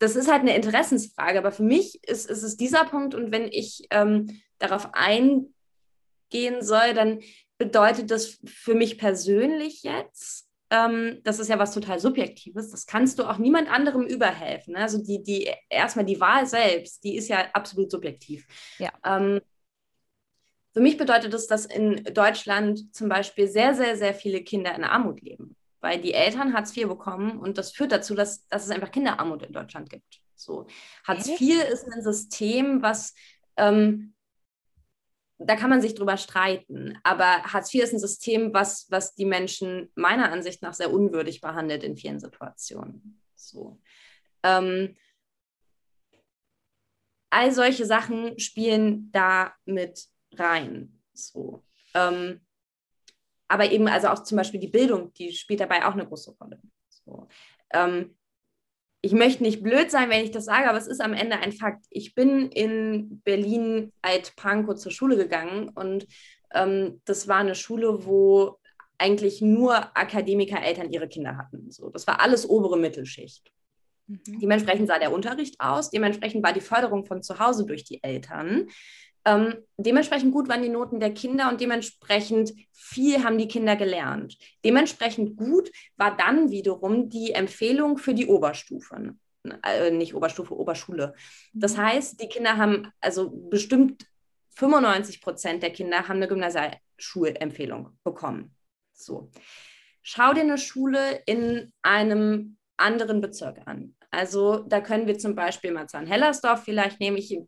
[0.00, 3.48] das ist halt eine Interessensfrage, aber für mich ist, ist es dieser Punkt und wenn
[3.48, 5.52] ich ähm, darauf eingehen
[6.62, 7.20] soll, dann
[7.58, 13.18] bedeutet das für mich persönlich jetzt, ähm, das ist ja was total Subjektives, das kannst
[13.18, 14.72] du auch niemand anderem überhelfen.
[14.72, 14.80] Ne?
[14.80, 18.46] Also die, die, erstmal die Wahl selbst, die ist ja absolut subjektiv.
[18.78, 18.90] Ja.
[19.04, 19.42] Ähm,
[20.72, 24.84] für mich bedeutet das, dass in Deutschland zum Beispiel sehr, sehr, sehr viele Kinder in
[24.84, 28.70] Armut leben weil die Eltern Hartz IV bekommen und das führt dazu, dass, dass es
[28.70, 30.20] einfach Kinderarmut in Deutschland gibt.
[30.34, 30.66] So.
[31.04, 33.14] Hartz IV ist ein System, was
[33.56, 34.14] ähm,
[35.40, 39.24] da kann man sich drüber streiten, aber Hartz IV ist ein System, was, was die
[39.24, 43.22] Menschen meiner Ansicht nach sehr unwürdig behandelt in vielen Situationen.
[43.34, 43.80] So.
[44.42, 44.96] Ähm,
[47.30, 51.00] all solche Sachen spielen da mit rein.
[51.14, 51.64] So.
[51.94, 52.40] Ähm,
[53.50, 56.60] aber eben also auch zum Beispiel die Bildung, die spielt dabei auch eine große Rolle.
[56.88, 57.26] So.
[57.72, 58.16] Ähm,
[59.02, 61.50] ich möchte nicht blöd sein, wenn ich das sage, aber es ist am Ende ein
[61.50, 61.84] Fakt.
[61.90, 66.06] Ich bin in Berlin Alt-Pankow zur Schule gegangen und
[66.54, 68.56] ähm, das war eine Schule, wo
[68.98, 71.72] eigentlich nur Akademiker-Eltern ihre Kinder hatten.
[71.72, 73.50] So, das war alles obere Mittelschicht.
[74.06, 74.38] Mhm.
[74.40, 78.68] Dementsprechend sah der Unterricht aus, dementsprechend war die Förderung von zu Hause durch die Eltern.
[79.24, 84.36] Ähm, dementsprechend gut waren die Noten der Kinder und dementsprechend viel haben die Kinder gelernt.
[84.64, 89.14] Dementsprechend gut war dann wiederum die Empfehlung für die Oberstufe.
[89.62, 91.14] Äh, nicht Oberstufe, Oberschule.
[91.52, 91.82] Das mhm.
[91.82, 94.06] heißt, die Kinder haben, also bestimmt
[94.56, 98.54] 95 Prozent der Kinder haben eine Gymnasialschulempfehlung bekommen.
[98.92, 99.30] So.
[100.02, 103.94] Schau dir eine Schule in einem anderen Bezirk an.
[104.10, 107.16] Also da können wir zum Beispiel Marzahn-Hellersdorf vielleicht nehmen.
[107.16, 107.38] Ich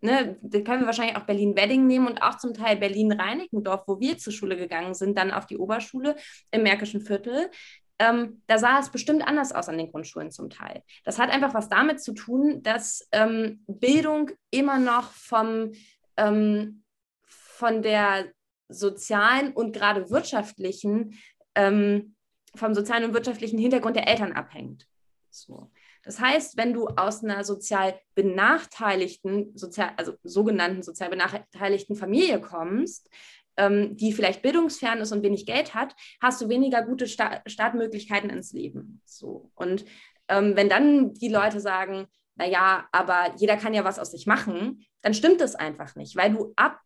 [0.00, 4.18] ne, da können wir wahrscheinlich auch Berlin-Wedding nehmen und auch zum Teil Berlin-Reinickendorf, wo wir
[4.18, 6.16] zur Schule gegangen sind, dann auf die Oberschule
[6.50, 7.50] im Märkischen Viertel.
[7.98, 10.82] Ähm, da sah es bestimmt anders aus an den Grundschulen zum Teil.
[11.04, 15.72] Das hat einfach was damit zu tun, dass ähm, Bildung immer noch vom,
[16.16, 16.82] ähm,
[17.22, 18.32] von der
[18.68, 21.18] sozialen und gerade wirtschaftlichen,
[21.54, 22.14] ähm,
[22.54, 24.86] vom sozialen und wirtschaftlichen Hintergrund der Eltern abhängt.
[25.28, 25.70] So.
[26.02, 33.10] Das heißt, wenn du aus einer sozial benachteiligten, sozial, also sogenannten sozial benachteiligten Familie kommst,
[33.56, 38.30] ähm, die vielleicht bildungsfern ist und wenig Geld hat, hast du weniger gute Sta Startmöglichkeiten
[38.30, 39.02] ins Leben.
[39.04, 39.50] So.
[39.54, 39.84] Und
[40.28, 44.86] ähm, wenn dann die Leute sagen, naja, aber jeder kann ja was aus sich machen,
[45.02, 46.80] dann stimmt das einfach nicht, weil du ab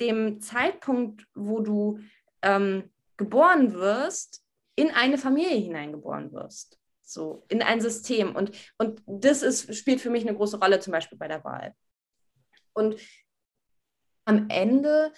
[0.00, 1.98] dem Zeitpunkt, wo du
[2.42, 4.42] ähm, geboren wirst,
[4.74, 6.78] in eine Familie hineingeboren wirst.
[7.08, 8.34] So, in ein System.
[8.34, 11.72] Und, und das ist, spielt für mich eine große Rolle, zum Beispiel bei der Wahl.
[12.72, 12.96] Und
[14.24, 15.12] am Ende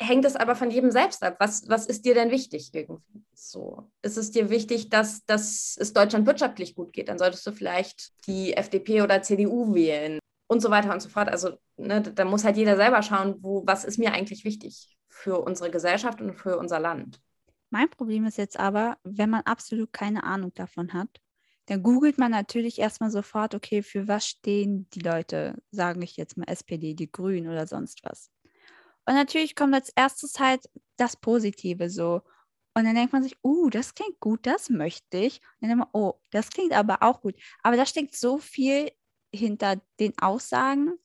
[0.00, 1.36] hängt es aber von jedem selbst ab.
[1.40, 3.24] Was, was ist dir denn wichtig irgendwie?
[3.34, 7.08] So, ist es dir wichtig, dass, dass es Deutschland wirtschaftlich gut geht?
[7.08, 11.28] Dann solltest du vielleicht die FDP oder CDU wählen und so weiter und so fort.
[11.28, 15.40] Also ne, da muss halt jeder selber schauen, wo, was ist mir eigentlich wichtig für
[15.40, 17.20] unsere Gesellschaft und für unser Land.
[17.70, 21.20] Mein Problem ist jetzt aber, wenn man absolut keine Ahnung davon hat,
[21.66, 26.36] dann googelt man natürlich erstmal sofort, okay, für was stehen die Leute, sage ich jetzt
[26.36, 28.30] mal SPD, die Grünen oder sonst was.
[29.06, 32.22] Und natürlich kommt als erstes halt das Positive so.
[32.74, 35.40] Und dann denkt man sich, uh, das klingt gut, das möchte ich.
[35.60, 37.36] Und dann denkt man, oh, das klingt aber auch gut.
[37.62, 38.90] Aber da steckt so viel
[39.32, 40.98] hinter den Aussagen,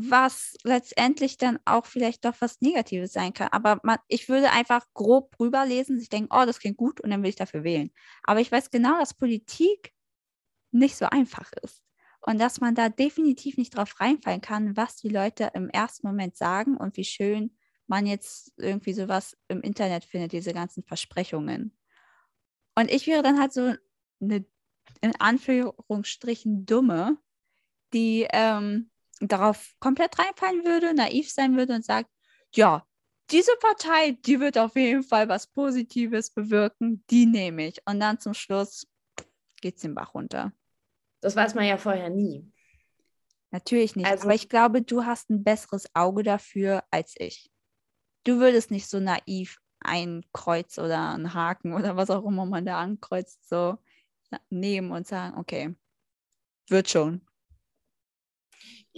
[0.00, 3.48] was letztendlich dann auch vielleicht doch was Negatives sein kann.
[3.52, 7.22] Aber man, ich würde einfach grob rüberlesen, ich denke, oh, das klingt gut und dann
[7.22, 7.90] will ich dafür wählen.
[8.22, 9.92] Aber ich weiß genau, dass Politik
[10.70, 11.82] nicht so einfach ist
[12.20, 16.36] und dass man da definitiv nicht drauf reinfallen kann, was die Leute im ersten Moment
[16.36, 17.56] sagen und wie schön
[17.86, 21.76] man jetzt irgendwie sowas im Internet findet, diese ganzen Versprechungen.
[22.74, 23.74] Und ich wäre dann halt so
[24.20, 24.44] eine,
[25.00, 27.18] in Anführungsstrichen, dumme,
[27.94, 32.10] die ähm, darauf komplett reinfallen würde, naiv sein würde und sagt,
[32.54, 32.86] ja,
[33.30, 37.80] diese Partei, die wird auf jeden Fall was Positives bewirken, die nehme ich.
[37.86, 38.86] Und dann zum Schluss
[39.60, 40.52] geht es den Bach runter.
[41.20, 42.50] Das weiß man ja vorher nie.
[43.50, 44.06] Natürlich nicht.
[44.06, 47.50] Also, aber ich glaube, du hast ein besseres Auge dafür als ich.
[48.24, 52.66] Du würdest nicht so naiv ein Kreuz oder ein Haken oder was auch immer man
[52.66, 53.78] da ankreuzt, so
[54.50, 55.74] nehmen und sagen, okay,
[56.68, 57.27] wird schon.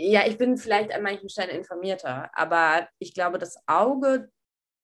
[0.02, 4.30] Ja, ich bin vielleicht an manchen Stellen informierter, aber ich glaube, das Auge,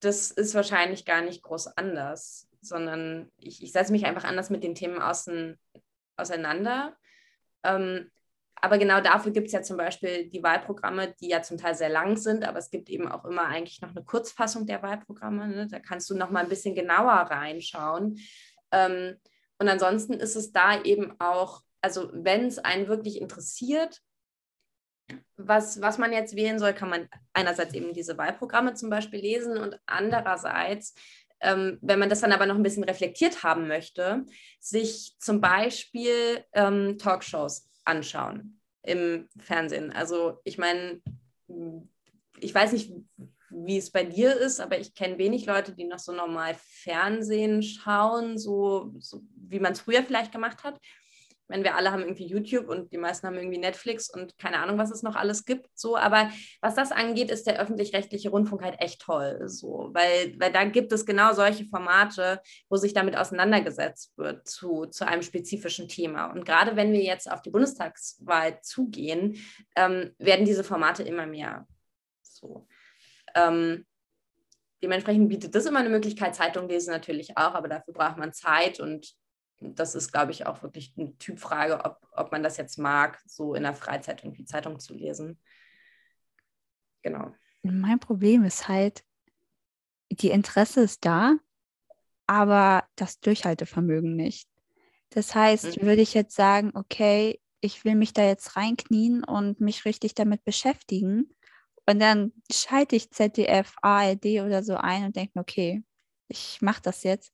[0.01, 4.63] das ist wahrscheinlich gar nicht groß anders, sondern ich, ich setze mich einfach anders mit
[4.63, 5.59] den Themen außen,
[6.17, 6.97] auseinander
[7.67, 8.11] ähm,
[8.55, 11.91] aber genau dafür gibt es ja zum Beispiel die Wahlprogramme, die ja zum Teil sehr
[11.91, 15.49] lang sind, aber es gibt eben auch immer eigentlich noch eine Kurzfassung der Wahlprogramme.
[15.49, 15.69] Ne?
[15.69, 18.19] Da kannst du noch mal ein bisschen genauer reinschauen.
[18.73, 19.17] Ähm,
[19.59, 24.01] und ansonsten ist es da eben auch, also wenn es einen wirklich interessiert,
[25.37, 29.59] was, was man jetzt wählen soll, kann man einerseits eben diese Wahlprogramme zum Beispiel lesen
[29.59, 30.95] und andererseits
[31.41, 34.25] ähm, wenn man das dann aber noch ein bisschen reflektiert haben möchte,
[34.59, 39.93] sich zum Beispiel ähm, Talkshows anschauen im Fernsehen.
[39.93, 41.01] Also ich meine,
[42.41, 42.93] ich weiß nicht,
[43.51, 47.63] wie es bei dir ist, aber ich kenne wenig Leute, die noch so normal Fernsehen
[47.63, 50.81] schauen, so, so wie man es früher vielleicht gemacht hat
[51.47, 54.59] ich meine, wir alle haben irgendwie YouTube und die meisten haben irgendwie Netflix und keine
[54.59, 55.69] Ahnung, was es noch alles gibt.
[55.79, 56.29] So, aber
[56.61, 59.41] was das angeht, ist der öffentlich-rechtliche Rundfunk halt echt toll.
[59.47, 64.87] So, weil, weil da gibt es genau solche Formate, wo sich damit auseinandergesetzt wird zu,
[64.87, 66.33] zu einem spezifischen Thema.
[66.33, 69.37] Und gerade wenn wir jetzt auf die Bundestagswahl zugehen,
[69.77, 71.69] ähm, werden diese Formate immer mehr.
[72.23, 72.67] So.
[73.37, 73.87] Ähm,
[74.83, 76.35] dementsprechend bietet das immer eine Möglichkeit.
[76.35, 79.15] Zeitung lesen natürlich auch, aber dafür braucht man Zeit und
[79.61, 83.55] das ist, glaube ich, auch wirklich eine Typfrage, ob, ob man das jetzt mag, so
[83.55, 85.41] in der Freizeit irgendwie Zeitung zu lesen.
[87.03, 87.35] Genau.
[87.63, 89.03] Mein Problem ist halt,
[90.11, 91.37] die Interesse ist da,
[92.27, 94.49] aber das Durchhaltevermögen nicht.
[95.11, 95.87] Das heißt, mhm.
[95.87, 100.45] würde ich jetzt sagen, okay, ich will mich da jetzt reinknien und mich richtig damit
[100.45, 101.35] beschäftigen.
[101.87, 105.83] Und dann schalte ich ZDF, ARD oder so ein und denke, okay,
[106.29, 107.33] ich mache das jetzt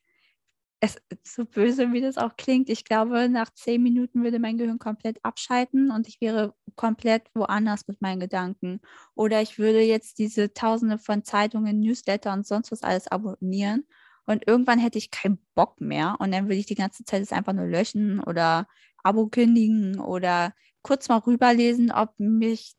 [0.83, 4.79] es so böse, wie das auch klingt, ich glaube, nach zehn Minuten würde mein Gehirn
[4.81, 8.81] komplett abschalten und ich wäre komplett woanders mit meinen Gedanken.
[9.15, 13.87] Oder ich würde jetzt diese Tausende von Zeitungen, Newsletter und sonst was alles abonnieren
[14.27, 17.33] und irgendwann hätte ich keinen Bock mehr und dann würde ich die ganze Zeit es
[17.33, 18.67] einfach nur löschen oder
[19.05, 22.75] Abo kündigen oder kurz mal rüberlesen, ob mich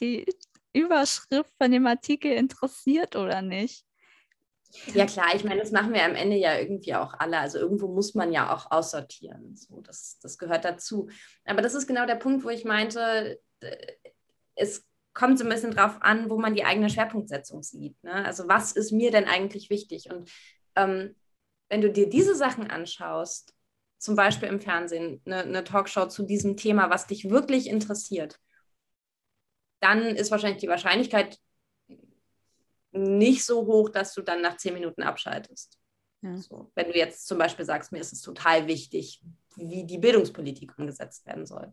[0.00, 0.26] die
[0.72, 3.84] Überschrift von dem Artikel interessiert oder nicht.
[4.94, 7.38] Ja klar, ich meine, das machen wir am Ende ja irgendwie auch alle.
[7.38, 9.56] Also irgendwo muss man ja auch aussortieren.
[9.56, 11.08] So, das, das gehört dazu.
[11.44, 13.40] Aber das ist genau der Punkt, wo ich meinte,
[14.54, 18.02] es kommt so ein bisschen drauf an, wo man die eigene Schwerpunktsetzung sieht.
[18.02, 18.12] Ne?
[18.24, 20.10] Also was ist mir denn eigentlich wichtig?
[20.10, 20.30] Und
[20.74, 21.14] ähm,
[21.68, 23.54] wenn du dir diese Sachen anschaust,
[23.98, 28.38] zum Beispiel im Fernsehen, eine, eine Talkshow zu diesem Thema, was dich wirklich interessiert,
[29.80, 31.38] dann ist wahrscheinlich die Wahrscheinlichkeit
[32.94, 35.78] nicht so hoch, dass du dann nach zehn Minuten abschaltest.
[36.22, 36.36] Ja.
[36.38, 39.22] So, wenn du jetzt zum Beispiel sagst, mir ist es total wichtig,
[39.56, 41.72] wie die Bildungspolitik umgesetzt werden soll.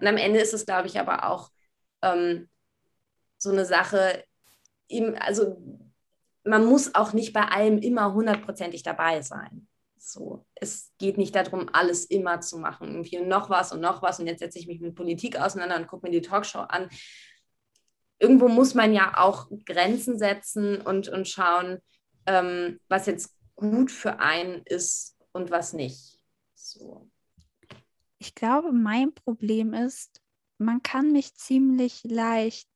[0.00, 1.50] Und am Ende ist es, glaube ich, aber auch
[2.02, 2.48] ähm,
[3.38, 4.24] so eine Sache,
[5.20, 5.56] also
[6.44, 9.68] man muss auch nicht bei allem immer hundertprozentig dabei sein.
[9.98, 14.20] So, es geht nicht darum, alles immer zu machen, irgendwie noch was und noch was
[14.20, 16.88] und jetzt setze ich mich mit Politik auseinander und gucke mir die Talkshow an.
[18.18, 21.78] Irgendwo muss man ja auch Grenzen setzen und, und schauen,
[22.26, 26.18] ähm, was jetzt gut für einen ist und was nicht.
[26.54, 27.10] So.
[28.18, 30.20] Ich glaube, mein Problem ist,
[30.58, 32.68] man kann mich ziemlich leicht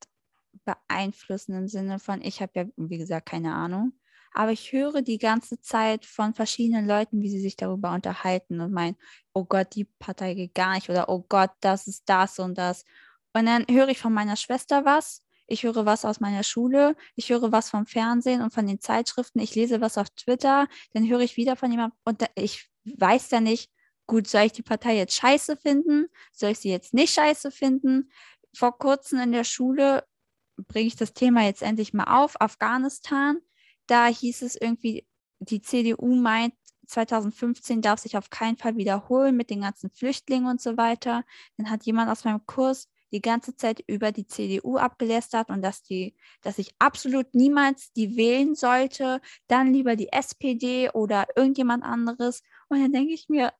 [0.64, 3.93] beeinflussen im Sinne von, ich habe ja, wie gesagt, keine Ahnung.
[4.32, 8.72] Aber ich höre die ganze Zeit von verschiedenen Leuten, wie sie sich darüber unterhalten und
[8.72, 8.97] meinen,
[9.32, 12.84] oh Gott, die Partei geht gar nicht oder oh Gott, das ist das und das.
[13.32, 17.30] Und dann höre ich von meiner Schwester was, ich höre was aus meiner Schule, ich
[17.30, 21.20] höre was vom Fernsehen und von den Zeitschriften, ich lese was auf Twitter, dann höre
[21.20, 23.70] ich wieder von jemandem und ich weiß ja nicht,
[24.07, 26.07] gut, soll ich die Partei jetzt scheiße finden?
[26.32, 28.11] Soll ich sie jetzt nicht scheiße finden?
[28.55, 30.05] Vor kurzem in der Schule
[30.57, 33.38] bringe ich das Thema jetzt endlich mal auf, Afghanistan.
[33.86, 35.07] Da hieß es irgendwie,
[35.40, 36.55] die CDU meint,
[36.86, 41.24] 2015 darf sich auf keinen Fall wiederholen mit den ganzen Flüchtlingen und so weiter.
[41.57, 45.82] Dann hat jemand aus meinem Kurs die ganze Zeit über die CDU abgelästert und dass
[45.82, 52.42] die, dass ich absolut niemals die wählen sollte, dann lieber die SPD oder irgendjemand anderes.
[52.68, 53.52] Und dann denke ich mir,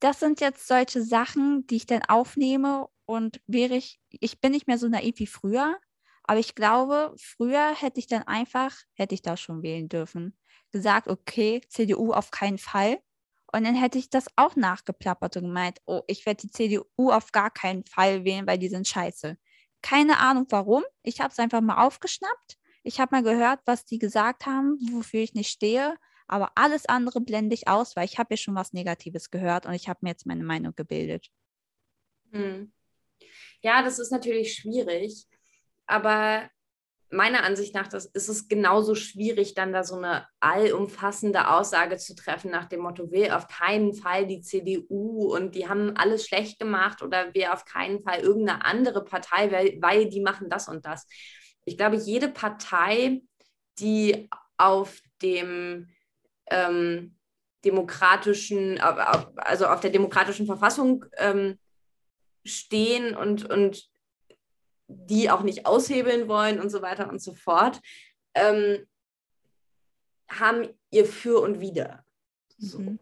[0.00, 4.66] das sind jetzt solche Sachen, die ich dann aufnehme und wäre ich, ich bin nicht
[4.66, 5.78] mehr so naiv wie früher,
[6.24, 10.36] aber ich glaube, früher hätte ich dann einfach, hätte ich da schon wählen dürfen,
[10.72, 13.00] gesagt, okay, CDU auf keinen Fall.
[13.52, 17.32] Und dann hätte ich das auch nachgeplappert und gemeint, oh, ich werde die CDU auf
[17.32, 19.36] gar keinen Fall wählen, weil die sind scheiße.
[19.82, 20.84] Keine Ahnung warum.
[21.02, 22.56] Ich habe es einfach mal aufgeschnappt.
[22.82, 25.96] Ich habe mal gehört, was die gesagt haben, wofür ich nicht stehe.
[26.26, 29.74] Aber alles andere blende ich aus, weil ich habe ja schon was Negatives gehört und
[29.74, 31.28] ich habe mir jetzt meine Meinung gebildet.
[32.30, 32.72] Hm.
[33.60, 35.26] Ja, das ist natürlich schwierig.
[35.86, 36.48] Aber
[37.12, 42.14] meiner Ansicht nach das, ist es genauso schwierig, dann da so eine allumfassende Aussage zu
[42.14, 46.58] treffen nach dem Motto, will auf keinen Fall die CDU und die haben alles schlecht
[46.58, 50.86] gemacht oder will auf keinen Fall irgendeine andere Partei, weil, weil die machen das und
[50.86, 51.06] das.
[51.66, 53.20] Ich glaube, jede Partei,
[53.78, 55.88] die auf dem
[56.50, 57.16] ähm,
[57.64, 61.58] demokratischen, also auf der demokratischen Verfassung ähm,
[62.44, 63.91] stehen und, und
[65.06, 67.80] die auch nicht aushebeln wollen und so weiter und so fort,
[68.34, 68.86] ähm,
[70.30, 72.04] haben ihr Für und Wider.
[72.58, 72.78] So.
[72.78, 72.98] Mhm.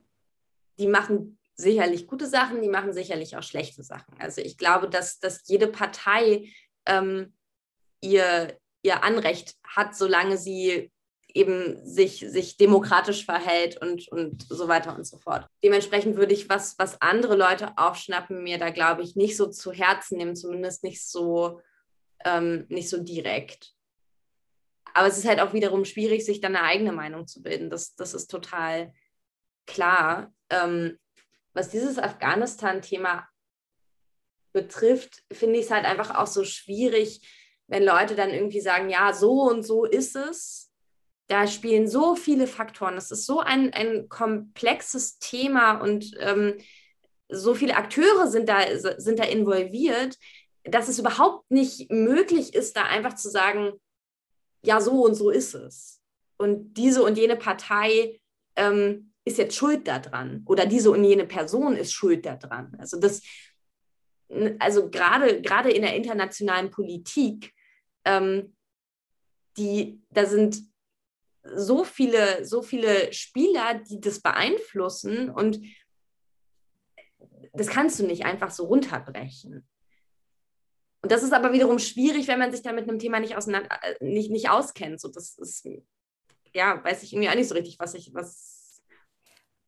[0.78, 4.14] Die machen sicherlich gute Sachen, die machen sicherlich auch schlechte Sachen.
[4.18, 6.50] Also ich glaube, dass, dass jede Partei
[6.86, 7.34] ähm,
[8.00, 10.90] ihr, ihr Anrecht hat, solange sie
[11.34, 15.46] eben sich, sich demokratisch verhält und, und so weiter und so fort.
[15.62, 19.70] Dementsprechend würde ich, was, was andere Leute aufschnappen, mir da, glaube ich, nicht so zu
[19.70, 21.60] Herzen nehmen, zumindest nicht so
[22.24, 23.74] ähm, nicht so direkt.
[24.94, 27.70] Aber es ist halt auch wiederum schwierig, sich dann eine eigene Meinung zu bilden.
[27.70, 28.92] Das, das ist total
[29.66, 30.32] klar.
[30.50, 30.98] Ähm,
[31.52, 33.28] was dieses Afghanistan-Thema
[34.52, 37.20] betrifft, finde ich es halt einfach auch so schwierig,
[37.68, 40.72] wenn Leute dann irgendwie sagen, ja, so und so ist es.
[41.28, 42.96] Da spielen so viele Faktoren.
[42.96, 46.58] Es ist so ein, ein komplexes Thema und ähm,
[47.28, 50.18] so viele Akteure sind da, sind da involviert,
[50.64, 53.72] dass es überhaupt nicht möglich ist, da einfach zu sagen,
[54.62, 56.00] ja, so und so ist es.
[56.36, 58.20] Und diese und jene Partei
[58.56, 62.74] ähm, ist jetzt schuld daran oder diese und jene Person ist schuld daran.
[62.78, 63.22] Also das,
[64.58, 67.54] also gerade gerade in der internationalen Politik,
[68.04, 68.54] ähm,
[69.56, 70.58] die, da sind
[71.42, 75.60] so viele, so viele Spieler, die das beeinflussen und
[77.52, 79.66] das kannst du nicht einfach so runterbrechen.
[81.02, 83.70] Und das ist aber wiederum schwierig, wenn man sich da mit einem Thema nicht, auseinander,
[83.82, 85.00] äh, nicht, nicht auskennt.
[85.00, 85.66] So, das ist,
[86.52, 88.82] ja, weiß ich irgendwie auch nicht so richtig, was ich, was.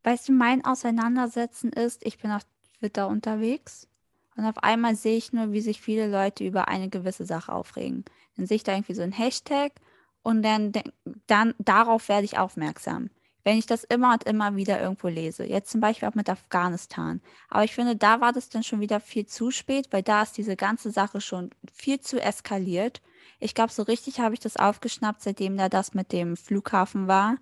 [0.03, 2.43] Weißt du, mein Auseinandersetzen ist, ich bin auf
[2.79, 3.89] Twitter unterwegs
[4.37, 8.05] und auf einmal sehe ich nur, wie sich viele Leute über eine gewisse Sache aufregen.
[8.37, 9.73] Dann sehe ich da irgendwie so ein Hashtag
[10.23, 10.73] und dann,
[11.27, 13.11] dann darauf werde ich aufmerksam
[13.45, 15.45] wenn ich das immer und immer wieder irgendwo lese.
[15.45, 17.21] Jetzt zum Beispiel auch mit Afghanistan.
[17.49, 20.37] Aber ich finde, da war das dann schon wieder viel zu spät, weil da ist
[20.37, 23.03] diese ganze Sache schon viel zu eskaliert.
[23.41, 27.37] Ich glaube, so richtig habe ich das aufgeschnappt, seitdem da das mit dem Flughafen war,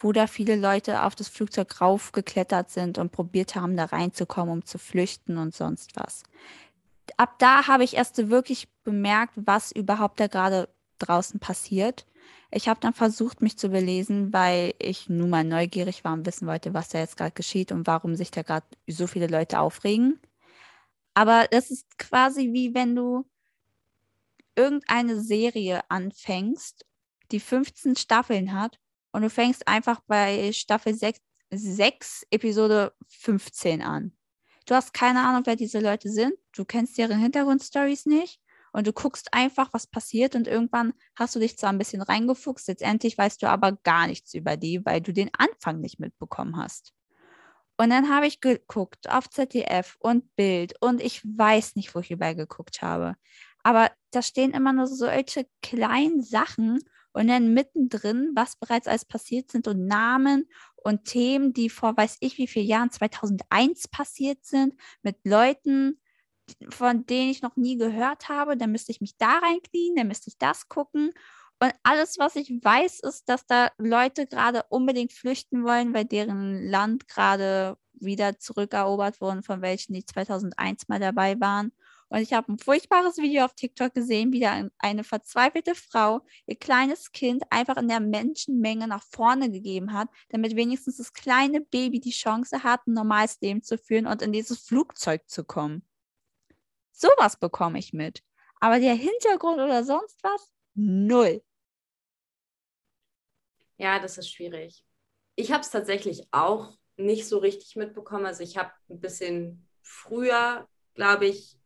[0.00, 4.64] wo da viele Leute auf das Flugzeug raufgeklettert sind und probiert haben, da reinzukommen, um
[4.64, 6.24] zu flüchten und sonst was.
[7.16, 12.06] Ab da habe ich erst so wirklich bemerkt, was überhaupt da gerade draußen passiert.
[12.56, 16.46] Ich habe dann versucht, mich zu belesen, weil ich nun mal neugierig war und wissen
[16.46, 20.20] wollte, was da jetzt gerade geschieht und warum sich da gerade so viele Leute aufregen.
[21.14, 23.24] Aber das ist quasi wie wenn du
[24.54, 26.86] irgendeine Serie anfängst,
[27.32, 28.78] die 15 Staffeln hat
[29.10, 34.12] und du fängst einfach bei Staffel 6, 6 Episode 15 an.
[34.66, 36.34] Du hast keine Ahnung, wer diese Leute sind.
[36.52, 38.40] Du kennst deren Hintergrundstories nicht.
[38.74, 40.34] Und du guckst einfach, was passiert.
[40.34, 44.34] Und irgendwann hast du dich zwar ein bisschen reingefuchst, letztendlich weißt du aber gar nichts
[44.34, 46.92] über die, weil du den Anfang nicht mitbekommen hast.
[47.76, 52.10] Und dann habe ich geguckt auf ZDF und Bild und ich weiß nicht, wo ich
[52.10, 53.14] überall geguckt habe.
[53.62, 56.80] Aber da stehen immer nur solche kleinen Sachen
[57.12, 62.16] und dann mittendrin, was bereits alles passiert sind und Namen und Themen, die vor weiß
[62.18, 66.00] ich wie vielen Jahren, 2001 passiert sind, mit Leuten,
[66.68, 68.56] von denen ich noch nie gehört habe.
[68.56, 71.12] Dann müsste ich mich da reinknien, dann müsste ich das gucken.
[71.60, 76.66] Und alles, was ich weiß, ist, dass da Leute gerade unbedingt flüchten wollen, weil deren
[76.68, 81.72] Land gerade wieder zurückerobert wurden, von welchen die 2001 mal dabei waren.
[82.08, 86.56] Und ich habe ein furchtbares Video auf TikTok gesehen, wie da eine verzweifelte Frau ihr
[86.56, 92.00] kleines Kind einfach in der Menschenmenge nach vorne gegeben hat, damit wenigstens das kleine Baby
[92.00, 95.82] die Chance hat, ein normales Leben zu führen und in dieses Flugzeug zu kommen.
[96.94, 98.22] Sowas bekomme ich mit.
[98.60, 101.42] Aber der Hintergrund oder sonst was, null.
[103.76, 104.84] Ja, das ist schwierig.
[105.34, 108.26] Ich habe es tatsächlich auch nicht so richtig mitbekommen.
[108.26, 111.58] Also ich habe ein bisschen früher, glaube ich,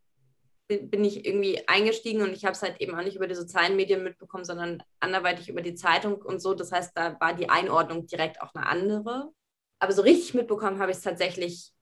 [0.67, 3.77] bin, ich irgendwie eingestiegen und ich habe es halt eben auch nicht über die sozialen
[3.77, 6.55] Medien mitbekommen, sondern anderweitig über die Zeitung und so.
[6.55, 9.31] Das heißt, da war die Einordnung direkt auch eine andere.
[9.79, 11.73] Aber so richtig mitbekommen habe ich es tatsächlich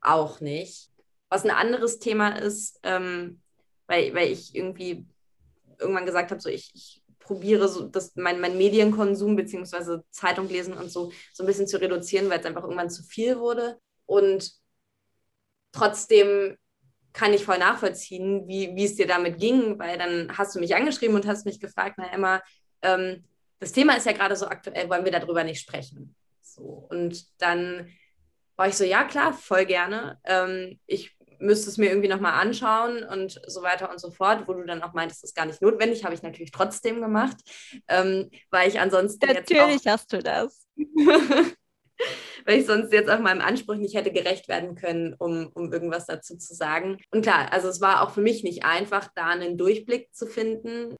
[0.00, 0.90] auch nicht.
[1.28, 3.40] Was ein anderes Thema ist, ähm,
[3.86, 5.06] weil, weil ich irgendwie
[5.78, 10.72] irgendwann gesagt habe, so ich, ich probiere so das, mein, mein Medienkonsum beziehungsweise Zeitung lesen
[10.74, 13.78] und so so ein bisschen zu reduzieren, weil es einfach irgendwann zu viel wurde.
[14.06, 14.52] Und
[15.72, 16.56] trotzdem
[17.12, 20.74] kann ich voll nachvollziehen, wie, wie es dir damit ging, weil dann hast du mich
[20.74, 22.42] angeschrieben und hast mich gefragt, na Emma,
[22.82, 23.24] ähm,
[23.60, 26.14] das Thema ist ja gerade so aktuell, wollen wir darüber nicht sprechen?
[26.40, 27.88] So, und dann
[28.56, 30.18] war ich so, ja klar, voll gerne.
[30.24, 34.54] Ähm, ich müsste es mir irgendwie nochmal anschauen und so weiter und so fort, wo
[34.54, 37.36] du dann auch meintest, das ist gar nicht notwendig, habe ich natürlich trotzdem gemacht,
[37.88, 40.66] ähm, weil ich ansonsten Natürlich hast du das.
[42.44, 46.06] weil ich sonst jetzt auch meinem Anspruch nicht hätte gerecht werden können, um, um irgendwas
[46.06, 46.98] dazu zu sagen.
[47.10, 50.96] Und klar, also es war auch für mich nicht einfach, da einen Durchblick zu finden.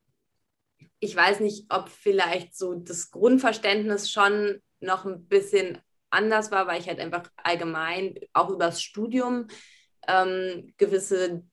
[1.00, 5.78] Ich weiß nicht, ob vielleicht so das Grundverständnis schon noch ein bisschen
[6.10, 9.46] anders war, weil ich halt einfach allgemein auch übers Studium
[10.08, 11.44] ähm, gewisse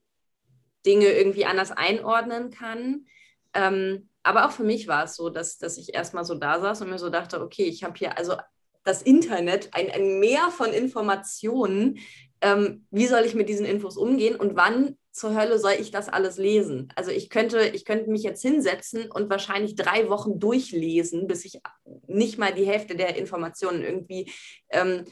[0.84, 3.06] Dinge irgendwie anders einordnen kann.
[3.54, 6.80] Ähm, aber auch für mich war es so, dass, dass ich erstmal so da saß
[6.82, 8.34] und mir so dachte, okay, ich habe hier also
[8.82, 11.98] das Internet, ein, ein Meer von Informationen.
[12.40, 16.08] Ähm, wie soll ich mit diesen Infos umgehen und wann zur Hölle soll ich das
[16.08, 16.92] alles lesen?
[16.94, 21.60] Also ich könnte, ich könnte mich jetzt hinsetzen und wahrscheinlich drei Wochen durchlesen, bis ich
[22.06, 24.30] nicht mal die Hälfte der Informationen irgendwie
[24.70, 25.04] ähm,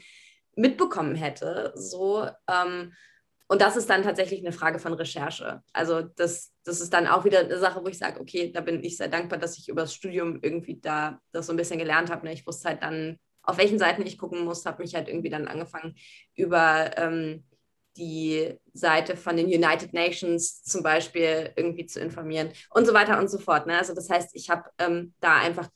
[0.54, 1.72] mitbekommen hätte.
[1.74, 2.92] So, ähm,
[3.46, 5.62] und das ist dann tatsächlich eine Frage von Recherche.
[5.72, 8.82] Also das, das ist dann auch wieder eine Sache, wo ich sage, okay, da bin
[8.82, 12.10] ich sehr dankbar, dass ich über das Studium irgendwie da das so ein bisschen gelernt
[12.10, 12.26] habe.
[12.26, 12.32] Ne?
[12.32, 15.46] Ich wusste halt dann, auf welchen Seiten ich gucken muss, habe mich halt irgendwie dann
[15.46, 15.94] angefangen
[16.34, 17.44] über ähm,
[17.98, 23.28] die Seite von den United Nations zum Beispiel irgendwie zu informieren und so weiter und
[23.28, 23.66] so fort.
[23.66, 23.76] Ne?
[23.76, 25.68] Also das heißt, ich habe ähm, da einfach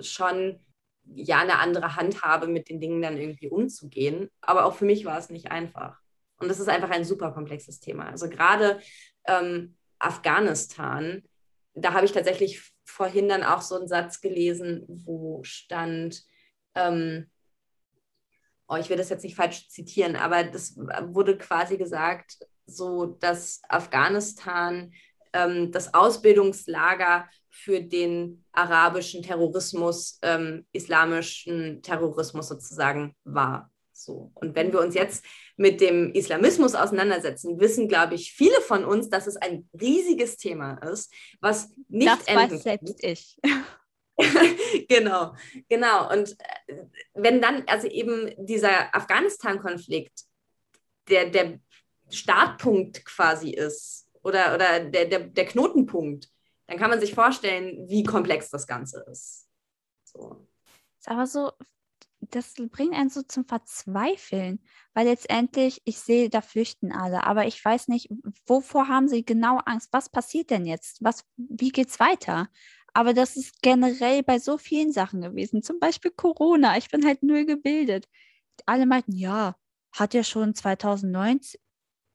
[0.00, 0.60] schon
[1.14, 4.30] ja eine andere Handhabe, mit den Dingen dann irgendwie umzugehen.
[4.40, 5.98] Aber auch für mich war es nicht einfach.
[6.38, 8.08] Und das ist einfach ein super komplexes Thema.
[8.08, 8.80] Also gerade
[9.26, 11.22] ähm, Afghanistan,
[11.74, 16.22] da habe ich tatsächlich vorhin dann auch so einen Satz gelesen, wo stand,
[16.74, 17.30] ähm,
[18.68, 23.60] oh, ich will das jetzt nicht falsch zitieren, aber das wurde quasi gesagt, so dass
[23.68, 24.92] Afghanistan
[25.32, 33.70] ähm, das Ausbildungslager für den arabischen Terrorismus, ähm, islamischen Terrorismus sozusagen war.
[33.98, 34.30] So.
[34.34, 35.24] Und wenn wir uns jetzt
[35.56, 40.74] mit dem Islamismus auseinandersetzen, wissen, glaube ich, viele von uns, dass es ein riesiges Thema
[40.78, 43.38] ist, was nicht das enden weiß selbst ich.
[44.88, 45.34] genau,
[45.68, 46.12] genau.
[46.12, 46.36] Und
[46.66, 46.76] äh,
[47.14, 50.24] wenn dann also eben dieser Afghanistan-Konflikt
[51.08, 51.58] der, der
[52.10, 56.28] Startpunkt quasi ist oder, oder der, der, der Knotenpunkt,
[56.66, 59.48] dann kann man sich vorstellen, wie komplex das Ganze ist.
[60.04, 60.46] So.
[60.98, 61.52] Ist aber so,
[62.30, 64.60] das bringt einen so zum Verzweifeln,
[64.94, 68.08] weil letztendlich, ich sehe, da flüchten alle, aber ich weiß nicht,
[68.46, 69.88] wovor haben sie genau Angst?
[69.92, 71.02] Was passiert denn jetzt?
[71.02, 72.48] Was, wie geht's weiter?
[72.94, 76.76] Aber das ist generell bei so vielen Sachen gewesen, zum Beispiel Corona.
[76.78, 78.08] Ich bin halt null gebildet.
[78.66, 79.56] Alle meinten, ja,
[79.92, 81.60] hat ja schon 2019,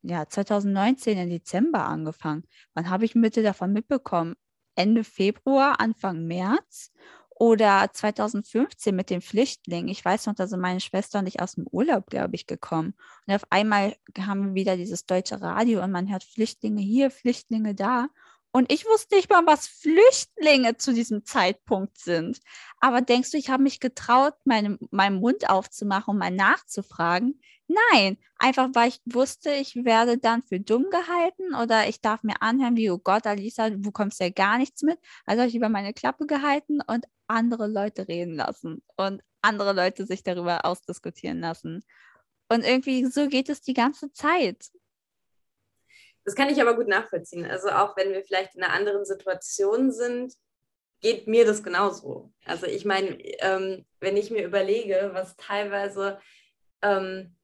[0.02, 2.44] ja, 2019 im Dezember angefangen.
[2.74, 4.34] Wann habe ich Mitte davon mitbekommen?
[4.74, 6.92] Ende Februar, Anfang März.
[7.36, 9.88] Oder 2015 mit den Flüchtlingen.
[9.88, 12.94] Ich weiß noch, da sind meine Schwester und ich aus dem Urlaub, glaube ich, gekommen.
[13.26, 17.74] Und auf einmal haben wir wieder dieses deutsche Radio und man hört Flüchtlinge hier, Flüchtlinge
[17.74, 18.08] da.
[18.52, 22.38] Und ich wusste nicht mal, was Flüchtlinge zu diesem Zeitpunkt sind.
[22.78, 27.40] Aber denkst du, ich habe mich getraut, meine, meinen Mund aufzumachen, um mal nachzufragen?
[27.66, 32.40] Nein, einfach weil ich wusste, ich werde dann für dumm gehalten oder ich darf mir
[32.40, 34.98] anhören, wie, oh Gott, Alisa, du bekommst ja gar nichts mit.
[35.24, 40.04] Also habe ich über meine Klappe gehalten und andere Leute reden lassen und andere Leute
[40.06, 41.84] sich darüber ausdiskutieren lassen.
[42.48, 44.70] Und irgendwie so geht es die ganze Zeit.
[46.24, 47.46] Das kann ich aber gut nachvollziehen.
[47.46, 50.34] Also auch wenn wir vielleicht in einer anderen Situation sind,
[51.00, 52.32] geht mir das genauso.
[52.44, 56.18] Also ich meine, ähm, wenn ich mir überlege, was teilweise
[56.80, 57.36] ähm,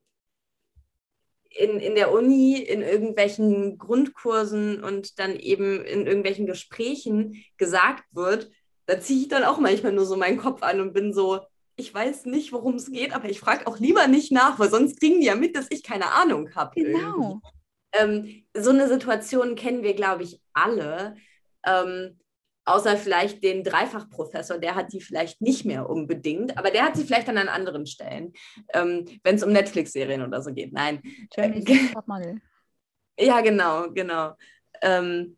[1.51, 8.51] in, in der Uni, in irgendwelchen Grundkursen und dann eben in irgendwelchen Gesprächen gesagt wird,
[8.87, 11.41] da ziehe ich dann auch manchmal nur so meinen Kopf an und bin so,
[11.77, 15.01] ich weiß nicht, worum es geht, aber ich frage auch lieber nicht nach, weil sonst
[15.01, 16.81] kriegen die ja mit, dass ich keine Ahnung habe.
[16.81, 17.41] Genau.
[17.93, 21.17] Ähm, so eine Situation kennen wir, glaube ich, alle.
[21.67, 22.19] Ähm,
[22.65, 27.05] außer vielleicht den Dreifachprofessor, der hat die vielleicht nicht mehr unbedingt, aber der hat sie
[27.05, 28.33] vielleicht dann an anderen Stellen,
[28.75, 30.73] ähm, wenn es um Netflix-Serien oder so geht.
[30.73, 31.01] Nein.
[31.37, 31.63] Äh,
[33.19, 34.35] ja, genau, genau.
[34.83, 35.37] Ähm,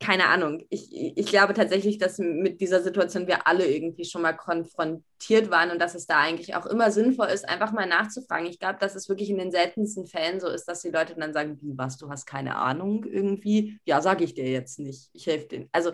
[0.00, 0.64] keine Ahnung.
[0.70, 5.70] Ich, ich glaube tatsächlich, dass mit dieser Situation wir alle irgendwie schon mal konfrontiert waren
[5.70, 8.46] und dass es da eigentlich auch immer sinnvoll ist, einfach mal nachzufragen.
[8.46, 11.34] Ich glaube, dass es wirklich in den seltensten Fällen so ist, dass die Leute dann
[11.34, 13.78] sagen, wie was, du hast keine Ahnung irgendwie.
[13.84, 15.10] Ja, sage ich dir jetzt nicht.
[15.12, 15.68] Ich helfe denen.
[15.70, 15.92] Also,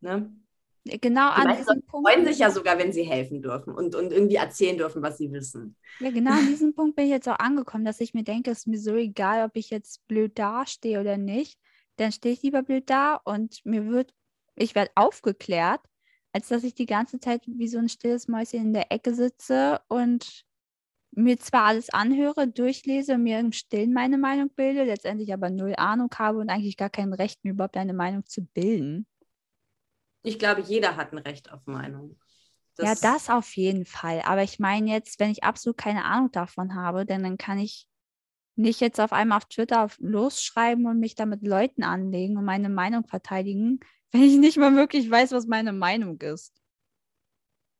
[0.00, 0.32] ne?
[0.84, 2.08] Genau die an diesem Punkt.
[2.08, 5.30] freuen sich ja sogar, wenn sie helfen dürfen und, und irgendwie erzählen dürfen, was sie
[5.32, 5.76] wissen.
[5.98, 8.60] Ja, genau an diesem Punkt bin ich jetzt auch angekommen, dass ich mir denke, es
[8.60, 11.58] ist mir so egal, ob ich jetzt blöd dastehe oder nicht
[12.00, 14.14] dann stehe ich lieber blöd da und mir wird,
[14.56, 15.80] ich werde aufgeklärt,
[16.32, 19.80] als dass ich die ganze Zeit wie so ein stilles Mäuschen in der Ecke sitze
[19.88, 20.44] und
[21.12, 26.08] mir zwar alles anhöre, durchlese, mir im Stillen meine Meinung bilde, letztendlich aber null Ahnung
[26.16, 29.06] habe und eigentlich gar kein Recht, mir überhaupt eine Meinung zu bilden.
[30.22, 32.18] Ich glaube, jeder hat ein Recht auf Meinung.
[32.76, 34.22] Das ja, das auf jeden Fall.
[34.24, 37.89] Aber ich meine jetzt, wenn ich absolut keine Ahnung davon habe, denn dann kann ich
[38.60, 42.68] nicht jetzt auf einmal auf Twitter losschreiben und mich da mit Leuten anlegen und meine
[42.68, 43.80] Meinung verteidigen,
[44.12, 46.54] wenn ich nicht mal wirklich weiß, was meine Meinung ist.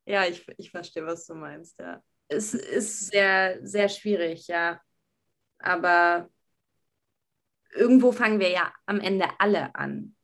[0.06, 2.02] Ja, ich, ich verstehe, was du meinst, ja.
[2.28, 4.80] Es ist sehr, sehr schwierig, ja.
[5.58, 6.28] Aber
[7.72, 10.14] irgendwo fangen wir ja am Ende alle an.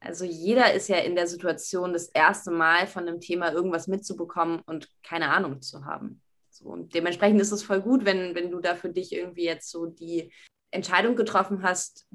[0.00, 4.60] Also jeder ist ja in der Situation, das erste Mal von einem Thema irgendwas mitzubekommen
[4.66, 6.20] und keine Ahnung zu haben.
[6.54, 9.70] So, und dementsprechend ist es voll gut, wenn, wenn du da für dich irgendwie jetzt
[9.70, 10.32] so die
[10.70, 12.06] Entscheidung getroffen hast,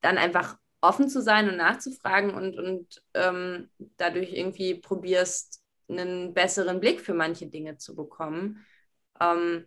[0.00, 6.80] dann einfach offen zu sein und nachzufragen und, und ähm, dadurch irgendwie probierst, einen besseren
[6.80, 8.64] Blick für manche Dinge zu bekommen,
[9.20, 9.66] ähm,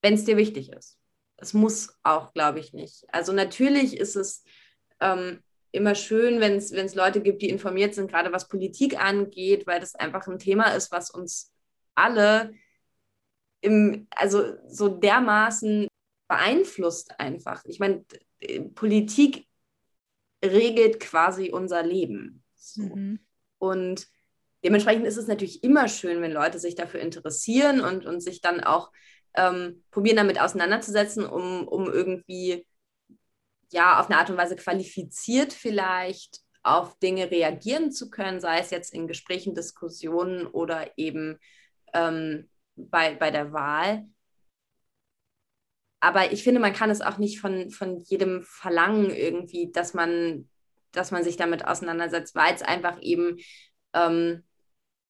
[0.00, 0.98] wenn es dir wichtig ist.
[1.36, 3.04] Es muss auch, glaube ich, nicht.
[3.08, 4.44] Also natürlich ist es
[5.00, 9.80] ähm, immer schön, wenn es Leute gibt, die informiert sind, gerade was Politik angeht, weil
[9.80, 11.52] das einfach ein Thema ist, was uns
[11.94, 12.52] alle
[13.64, 15.88] im, also so dermaßen
[16.28, 17.64] beeinflusst einfach.
[17.64, 18.04] Ich meine,
[18.74, 19.46] Politik
[20.44, 22.44] regelt quasi unser Leben.
[22.54, 22.82] So.
[22.82, 23.20] Mhm.
[23.58, 24.06] Und
[24.62, 28.62] dementsprechend ist es natürlich immer schön, wenn Leute sich dafür interessieren und, und sich dann
[28.62, 28.92] auch
[29.34, 32.66] ähm, probieren, damit auseinanderzusetzen, um, um irgendwie
[33.72, 38.70] ja auf eine Art und Weise qualifiziert vielleicht auf Dinge reagieren zu können, sei es
[38.70, 41.38] jetzt in Gesprächen, Diskussionen oder eben
[41.94, 44.06] ähm, bei, bei der Wahl.
[46.00, 50.48] Aber ich finde, man kann es auch nicht von, von jedem verlangen, irgendwie, dass man,
[50.92, 53.38] dass man sich damit auseinandersetzt, weil es einfach eben
[53.94, 54.44] ähm,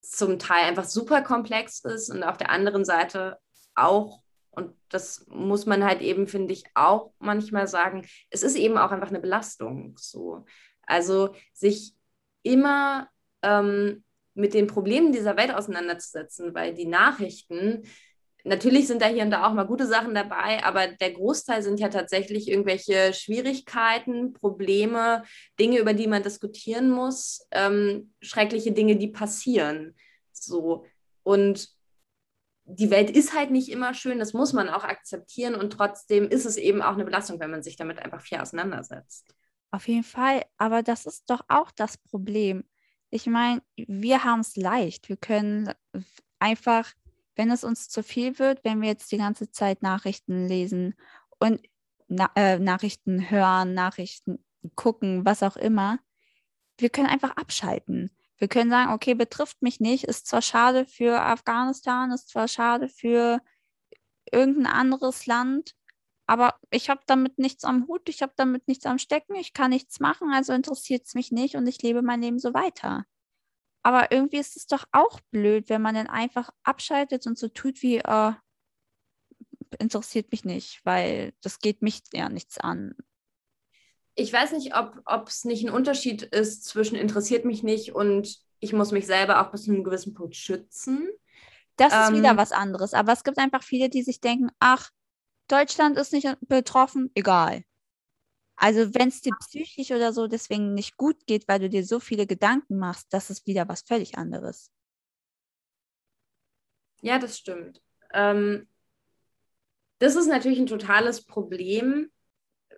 [0.02, 3.38] zum Teil einfach super komplex ist und auf der anderen Seite
[3.74, 8.78] auch, und das muss man halt eben, finde ich, auch manchmal sagen, es ist eben
[8.78, 10.44] auch einfach eine Belastung so.
[10.82, 11.96] Also sich
[12.42, 13.08] immer
[13.42, 14.03] ähm,
[14.34, 17.82] mit den Problemen dieser Welt auseinanderzusetzen, weil die Nachrichten,
[18.44, 21.80] natürlich sind da hier und da auch mal gute Sachen dabei, aber der Großteil sind
[21.80, 25.24] ja tatsächlich irgendwelche Schwierigkeiten, Probleme,
[25.58, 29.94] Dinge, über die man diskutieren muss, ähm, schreckliche Dinge, die passieren.
[30.32, 30.84] So.
[31.22, 31.68] Und
[32.66, 36.46] die Welt ist halt nicht immer schön, das muss man auch akzeptieren und trotzdem ist
[36.46, 39.26] es eben auch eine Belastung, wenn man sich damit einfach viel auseinandersetzt.
[39.70, 42.64] Auf jeden Fall, aber das ist doch auch das Problem.
[43.14, 45.08] Ich meine, wir haben es leicht.
[45.08, 45.72] Wir können
[46.40, 46.92] einfach,
[47.36, 50.96] wenn es uns zu viel wird, wenn wir jetzt die ganze Zeit Nachrichten lesen
[51.38, 51.62] und
[52.08, 54.44] na, äh, Nachrichten hören, Nachrichten
[54.74, 56.00] gucken, was auch immer,
[56.76, 58.10] wir können einfach abschalten.
[58.36, 62.88] Wir können sagen, okay, betrifft mich nicht, ist zwar schade für Afghanistan, ist zwar schade
[62.88, 63.40] für
[64.32, 65.76] irgendein anderes Land,
[66.26, 69.70] aber ich habe damit nichts am Hut, ich habe damit nichts am Stecken, ich kann
[69.70, 73.04] nichts machen, also interessiert es mich nicht und ich lebe mein Leben so weiter.
[73.82, 77.82] Aber irgendwie ist es doch auch blöd, wenn man dann einfach abschaltet und so tut
[77.82, 78.32] wie, äh,
[79.78, 82.94] interessiert mich nicht, weil das geht mich ja nichts an.
[84.14, 88.72] Ich weiß nicht, ob es nicht ein Unterschied ist zwischen interessiert mich nicht und ich
[88.72, 91.08] muss mich selber auch bis zu einem gewissen Punkt schützen.
[91.76, 92.94] Das ist ähm, wieder was anderes.
[92.94, 94.90] Aber es gibt einfach viele, die sich denken, ach,
[95.48, 97.64] Deutschland ist nicht betroffen, egal.
[98.56, 102.00] Also wenn es dir psychisch oder so deswegen nicht gut geht, weil du dir so
[102.00, 104.70] viele Gedanken machst, das ist wieder was völlig anderes.
[107.00, 107.82] Ja, das stimmt.
[108.12, 108.68] Ähm,
[109.98, 112.10] das ist natürlich ein totales Problem,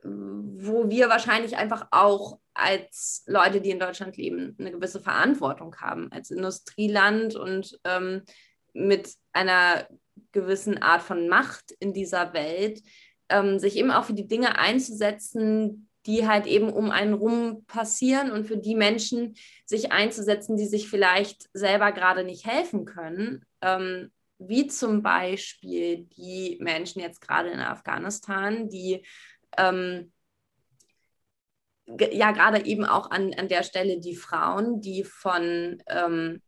[0.02, 6.10] wo wir wahrscheinlich einfach auch als Leute, die in Deutschland leben, eine gewisse Verantwortung haben,
[6.12, 8.22] als Industrieland und ähm,
[8.72, 9.86] mit einer
[10.32, 12.82] gewissen Art von Macht in dieser Welt,
[13.28, 18.30] ähm, sich eben auch für die Dinge einzusetzen, die halt eben um einen rum passieren
[18.30, 23.44] und für die Menschen sich einzusetzen, die sich vielleicht selber gerade nicht helfen können.
[23.60, 29.04] Ähm, wie zum Beispiel die Menschen jetzt gerade in Afghanistan, die
[29.56, 30.12] ähm,
[31.86, 36.42] ja gerade eben auch an, an der Stelle die Frauen, die von ähm,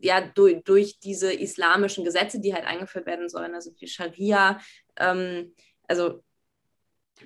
[0.00, 4.60] ja, durch, durch diese islamischen Gesetze, die halt eingeführt werden sollen, also die Scharia,
[4.96, 5.54] ähm,
[5.86, 6.22] also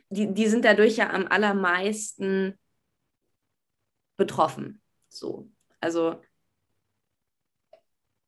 [0.09, 2.59] die, die sind dadurch ja am allermeisten
[4.17, 4.81] betroffen.
[5.09, 5.51] So.
[5.81, 6.23] Also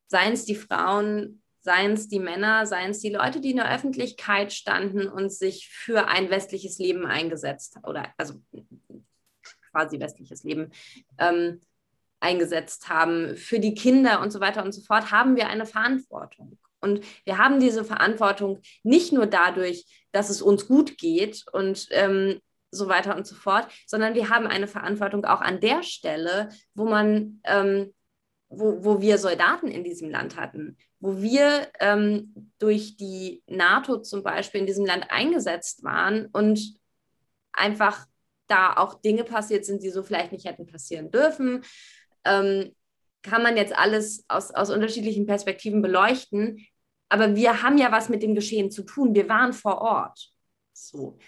[0.08, 3.72] seien es die Frauen, seien es die Männer, seien es die Leute, die in der
[3.72, 8.34] Öffentlichkeit standen und sich für ein westliches Leben eingesetzt oder also
[9.70, 10.70] quasi westliches Leben
[11.18, 11.60] ähm,
[12.24, 16.58] eingesetzt haben, für die Kinder und so weiter und so fort, haben wir eine Verantwortung.
[16.80, 22.40] Und wir haben diese Verantwortung nicht nur dadurch, dass es uns gut geht und ähm,
[22.70, 26.84] so weiter und so fort, sondern wir haben eine Verantwortung auch an der Stelle, wo
[26.84, 27.94] man, ähm,
[28.48, 34.22] wo, wo wir Soldaten in diesem Land hatten, wo wir ähm, durch die NATO zum
[34.22, 36.74] Beispiel in diesem Land eingesetzt waren und
[37.52, 38.06] einfach
[38.46, 41.64] da auch Dinge passiert sind, die so vielleicht nicht hätten passieren dürfen
[42.24, 42.74] ähm,
[43.22, 46.66] kann man jetzt alles aus, aus unterschiedlichen Perspektiven beleuchten.
[47.08, 49.14] Aber wir haben ja was mit dem Geschehen zu tun.
[49.14, 50.30] Wir waren vor Ort.
[50.72, 51.18] So.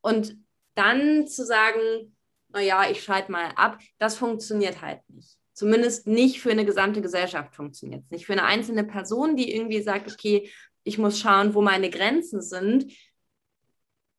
[0.00, 0.36] Und
[0.74, 2.16] dann zu sagen,
[2.48, 5.36] naja, ich schalte mal ab, das funktioniert halt nicht.
[5.54, 8.10] Zumindest nicht für eine gesamte Gesellschaft funktioniert es.
[8.10, 10.50] Nicht für eine einzelne Person, die irgendwie sagt, okay,
[10.84, 12.92] ich muss schauen, wo meine Grenzen sind,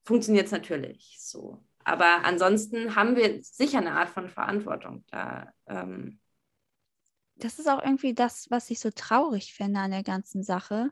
[0.06, 1.64] funktioniert es natürlich so.
[1.86, 5.52] Aber ansonsten haben wir sicher eine Art von Verantwortung da.
[5.68, 6.20] Ähm
[7.36, 10.92] das ist auch irgendwie das, was ich so traurig finde an der ganzen Sache,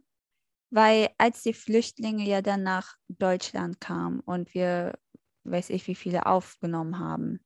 [0.70, 4.98] weil als die Flüchtlinge ja dann nach Deutschland kamen und wir,
[5.44, 7.39] weiß ich, wie viele aufgenommen haben,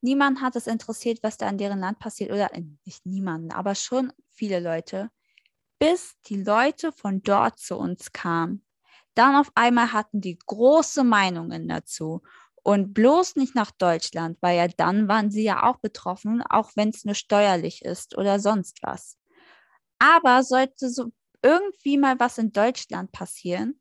[0.00, 3.74] niemand hat es interessiert, was da in deren Land passiert oder äh, nicht niemanden, aber
[3.74, 5.10] schon viele Leute,
[5.78, 8.64] bis die Leute von dort zu uns kamen.
[9.14, 12.22] Dann auf einmal hatten die große Meinungen dazu
[12.66, 16.88] und bloß nicht nach Deutschland, weil ja dann waren sie ja auch betroffen, auch wenn
[16.88, 19.16] es nur steuerlich ist oder sonst was.
[20.00, 21.12] Aber sollte so
[21.44, 23.80] irgendwie mal was in Deutschland passieren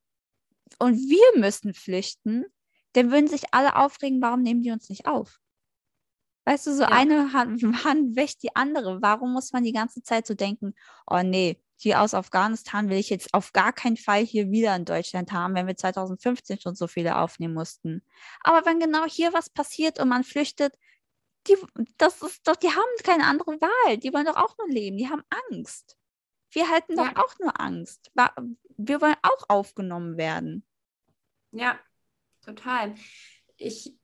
[0.77, 2.45] und wir müssen flüchten,
[2.93, 5.39] dann würden sich alle aufregen, warum nehmen die uns nicht auf?
[6.45, 6.89] Weißt du, so ja.
[6.89, 9.01] eine Hand, Hand wäscht die andere.
[9.01, 10.75] Warum muss man die ganze Zeit so denken,
[11.07, 14.85] oh nee, die aus Afghanistan will ich jetzt auf gar keinen Fall hier wieder in
[14.85, 18.01] Deutschland haben, wenn wir 2015 schon so viele aufnehmen mussten.
[18.41, 20.77] Aber wenn genau hier was passiert und man flüchtet,
[21.47, 21.57] die,
[21.97, 23.97] das ist doch, die haben keine andere Wahl.
[23.97, 24.97] Die wollen doch auch nur leben.
[24.97, 25.21] Die haben
[25.51, 25.97] Angst.
[26.49, 27.09] Wir halten ja.
[27.13, 28.11] doch auch nur Angst.
[28.77, 30.65] Wir wollen auch aufgenommen werden.
[31.51, 31.79] Ja,
[32.41, 32.95] total.
[33.57, 33.95] Ich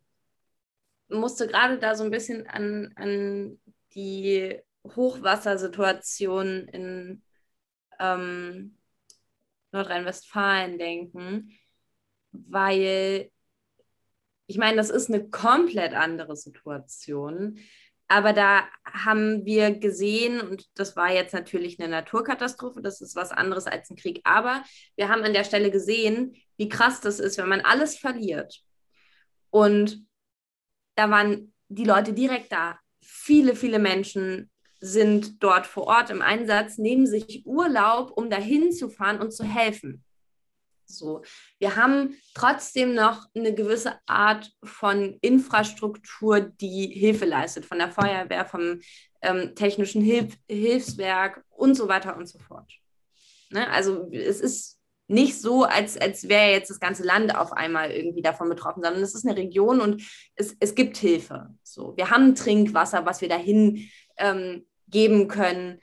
[1.07, 3.59] musste gerade da so ein bisschen an, an
[3.93, 7.23] die Hochwassersituation in
[8.01, 8.77] ähm,
[9.71, 11.57] Nordrhein-Westfalen denken,
[12.31, 13.31] weil
[14.47, 17.59] ich meine, das ist eine komplett andere Situation.
[18.09, 23.31] Aber da haben wir gesehen, und das war jetzt natürlich eine Naturkatastrophe, das ist was
[23.31, 24.65] anderes als ein Krieg, aber
[24.97, 28.61] wir haben an der Stelle gesehen, wie krass das ist, wenn man alles verliert.
[29.49, 30.05] Und
[30.95, 32.77] da waren die Leute direkt da.
[33.01, 34.50] Viele, viele Menschen
[34.81, 39.43] sind dort vor Ort im Einsatz, nehmen sich Urlaub, um dahin zu fahren und zu
[39.43, 40.03] helfen.
[40.85, 41.21] So,
[41.59, 48.45] wir haben trotzdem noch eine gewisse Art von Infrastruktur, die Hilfe leistet, von der Feuerwehr,
[48.45, 48.81] vom
[49.21, 52.73] ähm, technischen Hilf Hilfswerk und so weiter und so fort.
[53.51, 53.69] Ne?
[53.69, 58.21] Also es ist nicht so, als, als wäre jetzt das ganze Land auf einmal irgendwie
[58.21, 60.01] davon betroffen, sondern es ist eine Region und
[60.35, 61.49] es, es gibt Hilfe.
[61.63, 65.79] So, wir haben Trinkwasser, was wir dahin ähm, geben können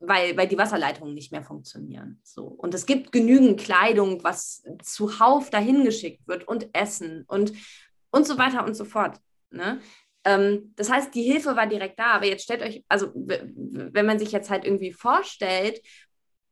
[0.00, 2.20] weil, weil die Wasserleitungen nicht mehr funktionieren.
[2.24, 2.44] So.
[2.44, 7.52] Und es gibt genügend Kleidung, was zuhauf dahin geschickt wird und Essen und,
[8.10, 9.20] und so weiter und so fort.
[9.50, 9.80] Ne?
[10.24, 14.18] Ähm, das heißt, die Hilfe war direkt da, aber jetzt stellt euch, also wenn man
[14.18, 15.82] sich jetzt halt irgendwie vorstellt,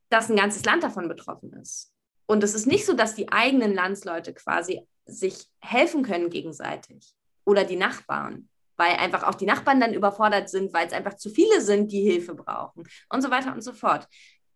[0.09, 1.91] dass ein ganzes Land davon betroffen ist.
[2.27, 7.15] Und es ist nicht so, dass die eigenen Landsleute quasi sich helfen können gegenseitig
[7.45, 8.48] oder die Nachbarn,
[8.79, 12.01] weil einfach auch die Nachbarn dann überfordert sind, weil es einfach zu viele sind, die
[12.01, 14.07] Hilfe brauchen und so weiter und so fort.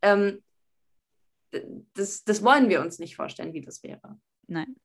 [0.01, 0.41] Ähm,
[1.93, 4.17] das, das wollen wir uns nicht vorstellen, wie das wäre.
[4.47, 4.75] Nein.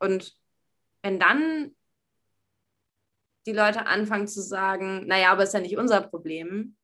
[0.00, 0.36] Und
[1.02, 1.74] wenn dann
[3.46, 6.76] die Leute anfangen zu sagen, naja, aber ist ja nicht unser Problem,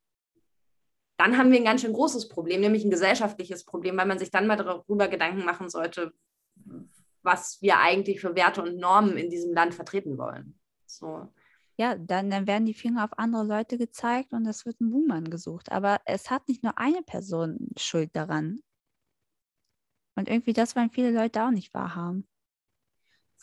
[1.16, 4.30] dann haben wir ein ganz schön großes Problem, nämlich ein gesellschaftliches Problem, weil man sich
[4.30, 6.12] dann mal darüber Gedanken machen sollte,
[7.22, 10.59] was wir eigentlich für Werte und Normen in diesem Land vertreten wollen.
[10.96, 11.28] So.
[11.76, 15.30] Ja, dann, dann werden die Finger auf andere Leute gezeigt und es wird ein Buhmann
[15.30, 15.72] gesucht.
[15.72, 18.60] Aber es hat nicht nur eine Person Schuld daran.
[20.14, 22.28] Und irgendwie das wollen viele Leute auch nicht wahrhaben.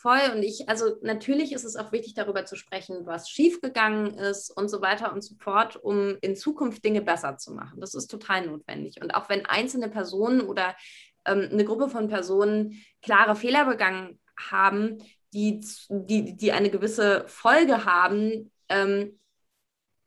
[0.00, 0.20] Voll.
[0.32, 4.68] Und ich, also natürlich ist es auch wichtig, darüber zu sprechen, was schiefgegangen ist und
[4.68, 7.80] so weiter und so fort, um in Zukunft Dinge besser zu machen.
[7.80, 9.02] Das ist total notwendig.
[9.02, 10.76] Und auch wenn einzelne Personen oder
[11.24, 14.98] ähm, eine Gruppe von Personen klare Fehler begangen haben,
[15.32, 19.18] die, die, die eine gewisse Folge haben, ähm,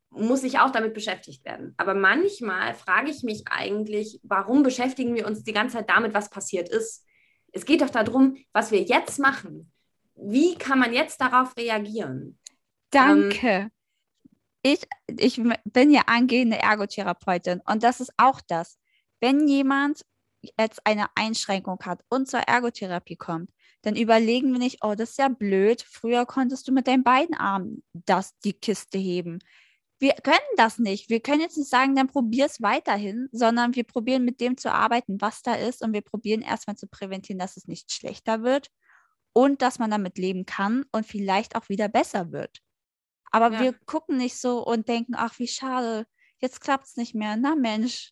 [0.09, 1.73] muss ich auch damit beschäftigt werden.
[1.77, 6.29] Aber manchmal frage ich mich eigentlich, warum beschäftigen wir uns die ganze Zeit damit, was
[6.29, 7.05] passiert ist?
[7.53, 9.71] Es geht doch darum, was wir jetzt machen.
[10.15, 12.37] Wie kann man jetzt darauf reagieren?
[12.91, 13.47] Danke.
[13.47, 13.71] Ähm,
[14.63, 18.77] ich, ich bin ja angehende Ergotherapeutin und das ist auch das.
[19.19, 20.05] Wenn jemand
[20.59, 23.49] jetzt eine Einschränkung hat und zur Ergotherapie kommt,
[23.81, 25.81] dann überlegen wir nicht, oh, das ist ja blöd.
[25.81, 29.39] Früher konntest du mit deinen beiden Armen das, die Kiste heben.
[29.99, 31.09] Wir können das nicht.
[31.09, 34.71] Wir können jetzt nicht sagen, dann probier es weiterhin, sondern wir probieren mit dem zu
[34.71, 38.69] arbeiten, was da ist und wir probieren erstmal zu präventieren, dass es nicht schlechter wird
[39.33, 42.61] und dass man damit leben kann und vielleicht auch wieder besser wird.
[43.31, 43.61] Aber ja.
[43.61, 46.05] wir gucken nicht so und denken, ach, wie schade,
[46.39, 47.37] jetzt klappt es nicht mehr.
[47.37, 48.11] Na Mensch,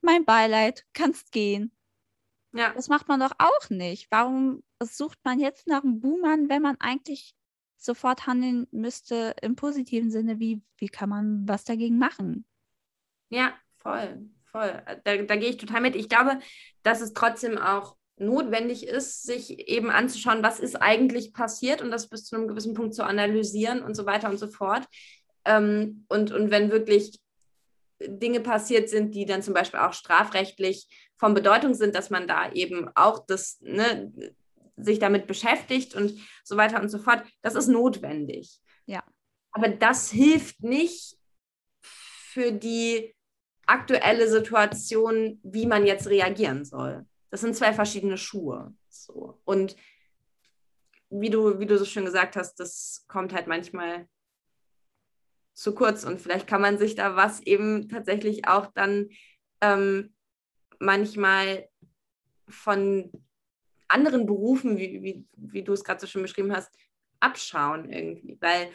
[0.00, 1.72] mein Beileid, kannst gehen.
[2.58, 2.72] Ja.
[2.74, 4.08] Das macht man doch auch nicht.
[4.10, 7.36] Warum sucht man jetzt nach einem Boomern, wenn man eigentlich
[7.76, 10.40] sofort handeln müsste im positiven Sinne?
[10.40, 12.44] Wie, wie kann man was dagegen machen?
[13.30, 14.82] Ja, voll, voll.
[15.04, 15.94] Da, da gehe ich total mit.
[15.94, 16.40] Ich glaube,
[16.82, 22.08] dass es trotzdem auch notwendig ist, sich eben anzuschauen, was ist eigentlich passiert und das
[22.08, 24.84] bis zu einem gewissen Punkt zu analysieren und so weiter und so fort.
[25.44, 27.20] Ähm, und, und wenn wirklich
[28.00, 32.52] Dinge passiert sind, die dann zum Beispiel auch strafrechtlich von Bedeutung sind, dass man da
[32.52, 34.12] eben auch das, ne,
[34.76, 37.24] sich damit beschäftigt und so weiter und so fort.
[37.42, 38.60] Das ist notwendig.
[38.86, 39.02] Ja.
[39.50, 41.16] Aber das hilft nicht
[41.82, 43.14] für die
[43.66, 47.04] aktuelle Situation, wie man jetzt reagieren soll.
[47.30, 48.72] Das sind zwei verschiedene Schuhe.
[48.88, 49.40] So.
[49.44, 49.76] Und
[51.10, 54.08] wie du, wie du so schön gesagt hast, das kommt halt manchmal
[55.58, 59.08] zu kurz und vielleicht kann man sich da was eben tatsächlich auch dann
[59.60, 60.14] ähm,
[60.78, 61.68] manchmal
[62.46, 63.10] von
[63.88, 66.72] anderen Berufen, wie, wie, wie du es gerade so schön beschrieben hast,
[67.18, 68.38] abschauen irgendwie.
[68.40, 68.70] Weil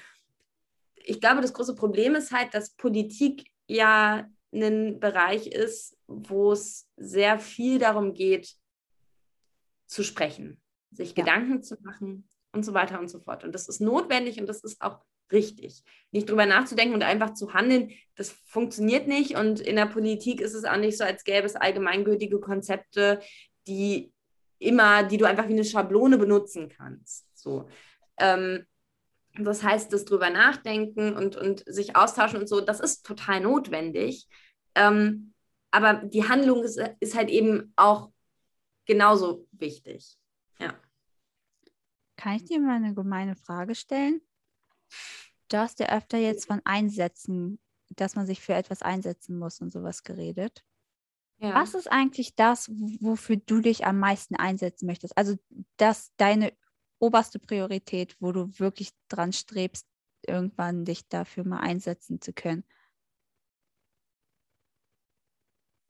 [0.96, 6.90] ich glaube, das große Problem ist halt, dass Politik ja ein Bereich ist, wo es
[6.98, 8.56] sehr viel darum geht,
[9.86, 10.62] zu sprechen,
[10.92, 11.24] sich ja.
[11.24, 13.46] Gedanken zu machen und so weiter und so fort.
[13.46, 15.00] Und das ist notwendig und das ist auch
[15.34, 15.84] richtig.
[16.12, 19.36] Nicht drüber nachzudenken und einfach zu handeln, das funktioniert nicht.
[19.36, 23.20] Und in der Politik ist es auch nicht so, als gäbe es allgemeingültige Konzepte,
[23.68, 24.14] die
[24.60, 27.28] immer, die du einfach wie eine Schablone benutzen kannst.
[27.34, 27.68] So.
[28.18, 28.66] Ähm,
[29.36, 34.28] das heißt, das drüber nachdenken und, und sich austauschen und so, das ist total notwendig.
[34.76, 35.34] Ähm,
[35.72, 38.12] aber die Handlung ist, ist halt eben auch
[38.86, 40.18] genauso wichtig.
[40.60, 40.80] Ja.
[42.16, 44.22] Kann ich dir mal eine gemeine Frage stellen?
[45.50, 49.72] Du hast ja öfter jetzt von Einsätzen, dass man sich für etwas einsetzen muss und
[49.72, 50.64] sowas geredet.
[51.38, 51.56] Ja.
[51.56, 55.18] Was ist eigentlich das, wofür du dich am meisten einsetzen möchtest?
[55.18, 55.36] Also
[55.78, 56.54] das deine
[57.00, 59.86] oberste Priorität, wo du wirklich dran strebst,
[60.26, 62.64] irgendwann dich dafür mal einsetzen zu können.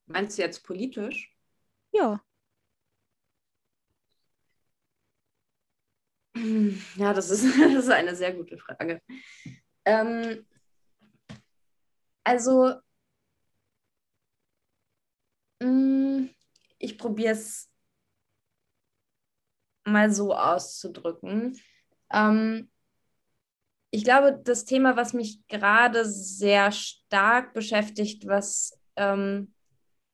[0.07, 1.35] Meinst du jetzt politisch?
[1.91, 2.19] Ja.
[6.95, 9.01] Ja, das ist, das ist eine sehr gute Frage.
[9.85, 10.45] Ähm,
[12.23, 12.75] also,
[15.61, 16.29] mh, mm,
[16.79, 17.69] ich probiere es
[19.85, 21.59] mal so auszudrücken.
[22.11, 22.69] Ähm,
[23.91, 29.53] ich glaube, das Thema, was mich gerade sehr stark beschäftigt, was ähm,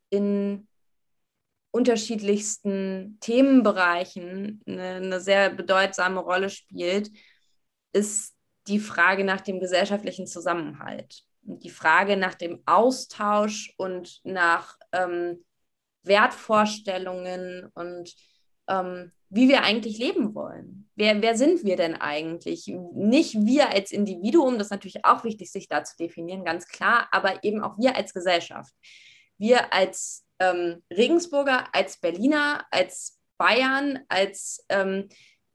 [0.09, 0.68] in
[1.71, 7.11] unterschiedlichsten Themenbereichen eine, eine, sehr bedeutsame Rolle spielt,
[7.93, 8.35] ist
[8.67, 11.23] die Frage nach dem gesellschaftlichen Zusammenhalt.
[11.41, 15.43] Die Frage nach dem Austausch und nach ähm,
[16.03, 18.13] Wertvorstellungen und
[18.67, 20.89] ähm, wie wir eigentlich leben wollen.
[20.95, 22.65] Wer, wer sind wir denn eigentlich?
[22.93, 27.07] Nicht wir als Individuum, das ist natürlich auch wichtig, sich da zu definieren, ganz klar,
[27.11, 28.73] aber eben auch wir als Gesellschaft.
[29.37, 35.09] Wir als ähm, Regensburger, als Berliner, als Bayern, als, ähm,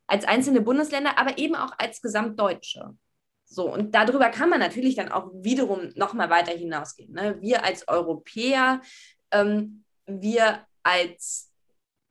[0.07, 2.97] als einzelne Bundesländer, aber eben auch als Gesamtdeutsche.
[3.45, 7.13] So, und darüber kann man natürlich dann auch wiederum nochmal weiter hinausgehen.
[7.13, 7.41] Ne?
[7.41, 8.81] Wir als Europäer,
[9.31, 11.53] ähm, wir als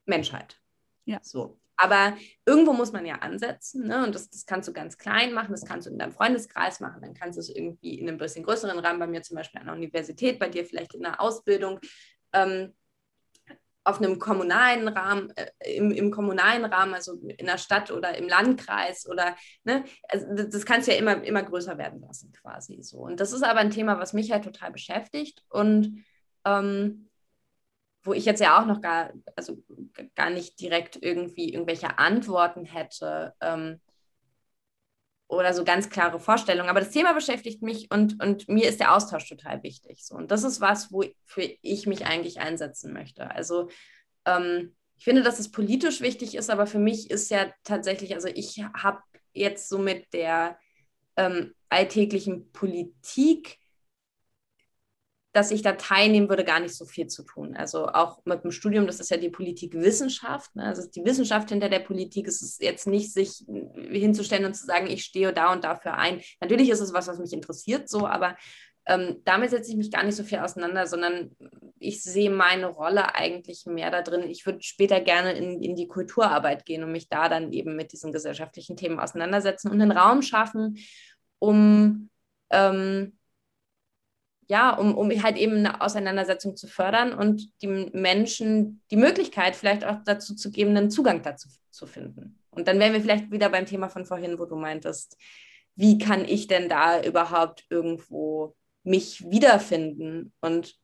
[0.05, 0.57] Menschheit.
[1.05, 1.19] Ja.
[1.21, 1.59] So.
[1.76, 2.15] Aber
[2.45, 4.05] irgendwo muss man ja ansetzen, ne?
[4.05, 7.01] Und das, das kannst du ganz klein machen, das kannst du in deinem Freundeskreis machen,
[7.01, 9.65] dann kannst du es irgendwie in einem bisschen größeren Rahmen, bei mir zum Beispiel an
[9.65, 11.80] der Universität, bei dir vielleicht in der Ausbildung,
[12.34, 12.73] ähm,
[13.86, 18.27] auf einem kommunalen Rahmen, äh, im, im, kommunalen Rahmen, also in der Stadt oder im
[18.27, 22.99] Landkreis oder, ne, also das, kannst du ja immer, immer größer werden lassen quasi so.
[22.99, 26.05] Und das ist aber ein Thema, was mich halt total beschäftigt und
[26.45, 27.09] ähm,
[28.03, 29.63] wo ich jetzt ja auch noch gar, also
[30.15, 33.79] gar nicht direkt irgendwie irgendwelche Antworten hätte ähm,
[35.34, 36.69] oder so ganz klare Vorstellungen.
[36.69, 40.05] Aber das Thema beschäftigt mich und, und mir ist der Austausch total wichtig.
[40.05, 40.15] So.
[40.15, 43.29] Und das ist was, wofür ich mich eigentlich einsetzen möchte.
[43.31, 43.69] Also
[44.25, 48.27] ähm, ich finde, dass es politisch wichtig ist, aber für mich ist ja tatsächlich, also
[48.27, 49.01] ich habe
[49.34, 50.57] jetzt so mit der
[51.17, 53.57] ähm, alltäglichen Politik
[55.34, 57.55] dass ich da teilnehmen würde, gar nicht so viel zu tun.
[57.55, 60.55] Also auch mit dem Studium, das ist ja die Politikwissenschaft.
[60.55, 60.63] Ne?
[60.63, 63.43] Also die Wissenschaft hinter der Politik ist es jetzt nicht, sich
[63.75, 66.21] hinzustellen und zu sagen, ich stehe da und dafür ein.
[66.39, 68.38] Natürlich ist es was, was mich interessiert, so, aber
[68.86, 71.31] ähm, damit setze ich mich gar nicht so viel auseinander, sondern
[71.79, 74.29] ich sehe meine Rolle eigentlich mehr da drin.
[74.29, 77.91] Ich würde später gerne in, in die Kulturarbeit gehen und mich da dann eben mit
[77.91, 80.77] diesen gesellschaftlichen Themen auseinandersetzen und einen Raum schaffen,
[81.39, 82.09] um
[82.51, 83.17] ähm,
[84.54, 89.84] ja, um, um halt eben eine Auseinandersetzung zu fördern und die Menschen die Möglichkeit vielleicht
[89.84, 92.39] auch dazu zu geben, einen Zugang dazu zu finden.
[92.51, 95.18] Und dann wären wir vielleicht wieder beim Thema von vorhin, wo du meintest,
[95.74, 100.76] wie kann ich denn da überhaupt irgendwo mich wiederfinden und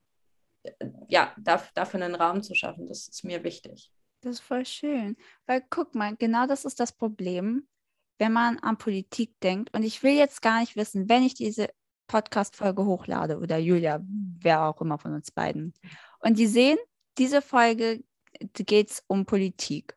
[0.63, 0.71] äh,
[1.07, 3.91] ja, dafür einen Raum zu schaffen, das ist mir wichtig.
[4.21, 5.15] Das ist voll schön,
[5.45, 7.67] weil guck mal, genau das ist das Problem,
[8.17, 9.71] wenn man an Politik denkt.
[9.75, 11.69] Und ich will jetzt gar nicht wissen, wenn ich diese
[12.09, 14.01] Podcast-Folge hochlade oder Julia,
[14.41, 15.73] wer auch immer von uns beiden.
[16.19, 16.77] Und die sehen,
[17.17, 18.03] diese Folge
[18.53, 19.95] geht es um Politik.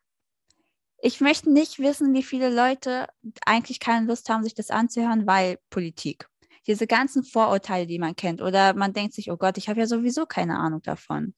[0.98, 3.08] Ich möchte nicht wissen, wie viele Leute
[3.44, 6.28] eigentlich keine Lust haben, sich das anzuhören, weil Politik.
[6.68, 8.40] Diese ganzen Vorurteile, die man kennt.
[8.40, 11.34] Oder man denkt sich, oh Gott, ich habe ja sowieso keine Ahnung davon.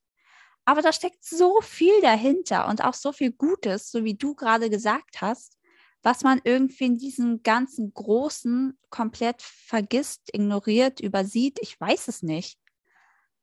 [0.67, 4.69] Aber da steckt so viel dahinter und auch so viel Gutes, so wie du gerade
[4.69, 5.57] gesagt hast
[6.05, 11.59] was man irgendwie in diesem ganzen Großen komplett vergisst, ignoriert, übersieht.
[11.63, 12.59] Ich weiß es nicht.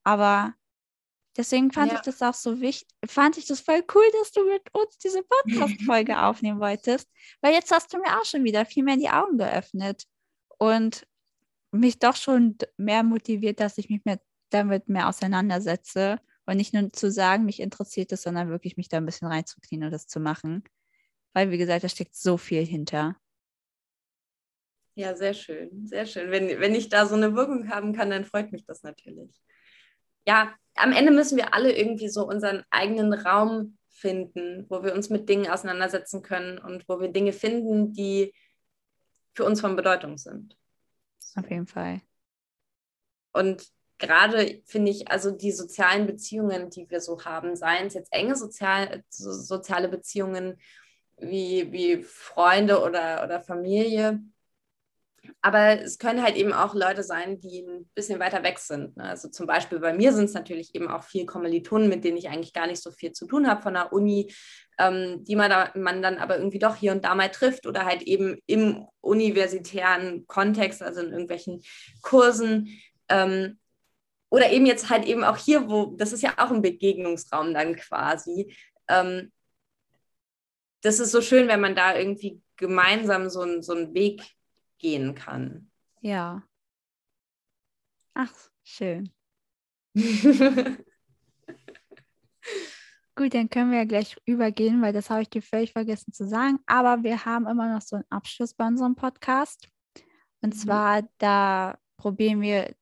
[0.04, 0.54] Aber
[1.36, 1.98] deswegen fand ja.
[1.98, 5.24] ich das auch so wichtig, fand ich das voll cool, dass du mit uns diese
[5.24, 7.10] Podcast-Folge aufnehmen wolltest.
[7.42, 10.04] Weil jetzt hast du mir auch schon wieder viel mehr die Augen geöffnet
[10.60, 11.08] und
[11.72, 14.20] mich doch schon mehr motiviert, dass ich mich mit,
[14.52, 18.98] damit mehr auseinandersetze und nicht nur zu sagen, mich interessiert es, sondern wirklich mich da
[18.98, 20.64] ein bisschen reinzuknien und das zu machen
[21.34, 23.16] weil, wie gesagt, da steckt so viel hinter.
[24.96, 26.32] Ja, sehr schön, sehr schön.
[26.32, 29.42] Wenn, wenn ich da so eine Wirkung haben kann, dann freut mich das natürlich.
[30.28, 35.10] Ja, am Ende müssen wir alle irgendwie so unseren eigenen Raum finden, wo wir uns
[35.10, 38.34] mit Dingen auseinandersetzen können und wo wir Dinge finden, die
[39.34, 40.58] für uns von Bedeutung sind.
[41.36, 42.02] Auf jeden Fall.
[43.32, 43.66] Und
[43.98, 48.36] gerade finde ich, also die sozialen Beziehungen, die wir so haben, seien es jetzt enge
[48.36, 50.60] sozial, so, soziale Beziehungen
[51.22, 54.20] wie, wie Freunde oder, oder Familie.
[55.42, 58.98] Aber es können halt eben auch Leute sein, die ein bisschen weiter weg sind.
[58.98, 59.04] Ne?
[59.04, 62.30] Also zum Beispiel bei mir sind es natürlich eben auch viel Kommilitonen, mit denen ich
[62.30, 64.34] eigentlich gar nicht so viel zu tun habe von der Uni,
[64.80, 67.86] ähm, die man, da, man dann aber irgendwie doch hier und da mal trifft oder
[67.86, 71.62] halt eben im universitären Kontext, also in irgendwelchen
[72.02, 72.80] Kursen.
[73.10, 73.60] Ähm,
[74.30, 77.76] oder eben jetzt halt eben auch hier, wo, das ist ja auch ein Begegnungsraum dann
[77.76, 78.56] quasi,
[78.88, 79.32] ähm,
[80.82, 84.24] das ist so schön, wenn man da irgendwie gemeinsam so, ein, so einen Weg
[84.78, 85.72] gehen kann.
[86.02, 86.44] Ja.
[88.14, 89.12] Ach, schön.
[93.16, 96.28] Gut, dann können wir ja gleich übergehen, weil das habe ich dir völlig vergessen zu
[96.28, 96.60] sagen.
[96.66, 99.68] Aber wir haben immer noch so einen Abschluss bei unserem Podcast.
[100.42, 100.60] Und mhm.
[100.60, 102.74] zwar, da probieren wir,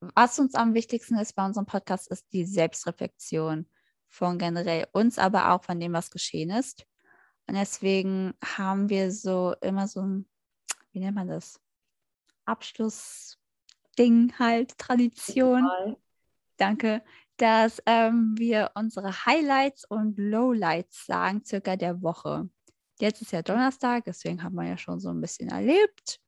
[0.00, 3.68] was uns am wichtigsten ist bei unserem Podcast, ist die Selbstreflexion
[4.08, 6.86] von generell uns, aber auch von dem, was geschehen ist.
[7.46, 10.26] Und deswegen haben wir so immer so ein,
[10.92, 11.60] wie nennt man das?
[12.46, 15.96] Abschlussding halt, Tradition.
[16.56, 17.02] Danke,
[17.36, 22.48] dass ähm, wir unsere Highlights und Lowlights sagen, circa der Woche.
[23.00, 26.20] Jetzt ist ja Donnerstag, deswegen haben wir ja schon so ein bisschen erlebt.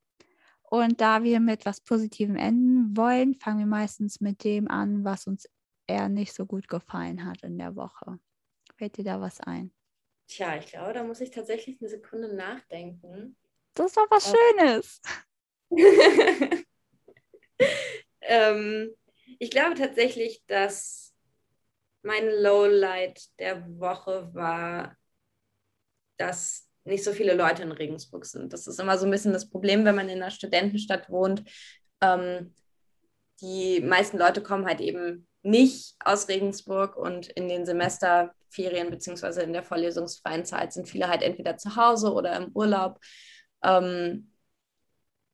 [0.63, 5.29] Und da wir mit was Positivem enden wollen, fangen wir meistens mit dem an, was
[5.29, 5.49] uns
[5.87, 8.19] eher nicht so gut gefallen hat in der Woche.
[8.77, 9.71] Fällt dir da was ein?
[10.29, 13.37] Tja, ich glaube, da muss ich tatsächlich eine Sekunde nachdenken.
[13.75, 15.01] Das ist doch was Schönes.
[18.21, 18.95] ähm,
[19.39, 21.15] ich glaube tatsächlich, dass
[22.03, 24.97] mein Lowlight der Woche war,
[26.17, 28.53] dass nicht so viele Leute in Regensburg sind.
[28.53, 31.43] Das ist immer so ein bisschen das Problem, wenn man in einer Studentenstadt wohnt.
[32.01, 32.55] Ähm,
[33.41, 37.67] die meisten Leute kommen halt eben nicht aus Regensburg und in den
[38.57, 42.99] Semesterferien beziehungsweise in der vorlesungsfreien Zeit sind viele halt entweder zu Hause oder im Urlaub.
[43.63, 44.33] Ähm,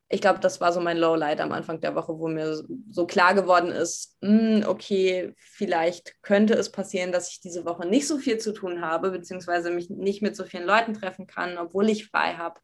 [0.09, 3.35] ich glaube, das war so mein Lowlight am Anfang der Woche, wo mir so klar
[3.35, 8.18] geworden ist, mh, hm, okay, vielleicht könnte es passieren, dass ich diese Woche nicht so
[8.18, 12.09] viel zu tun habe, beziehungsweise mich nicht mit so vielen Leuten treffen kann, obwohl ich
[12.09, 12.61] frei habe.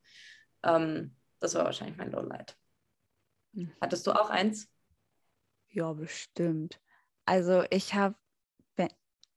[0.63, 2.55] Ähm, das war wahrscheinlich mein Lowlight.
[3.55, 3.73] Hm.
[3.81, 4.69] Hattest du auch eins?
[5.71, 6.81] Ja, bestimmt.
[7.25, 8.15] Also ich habe,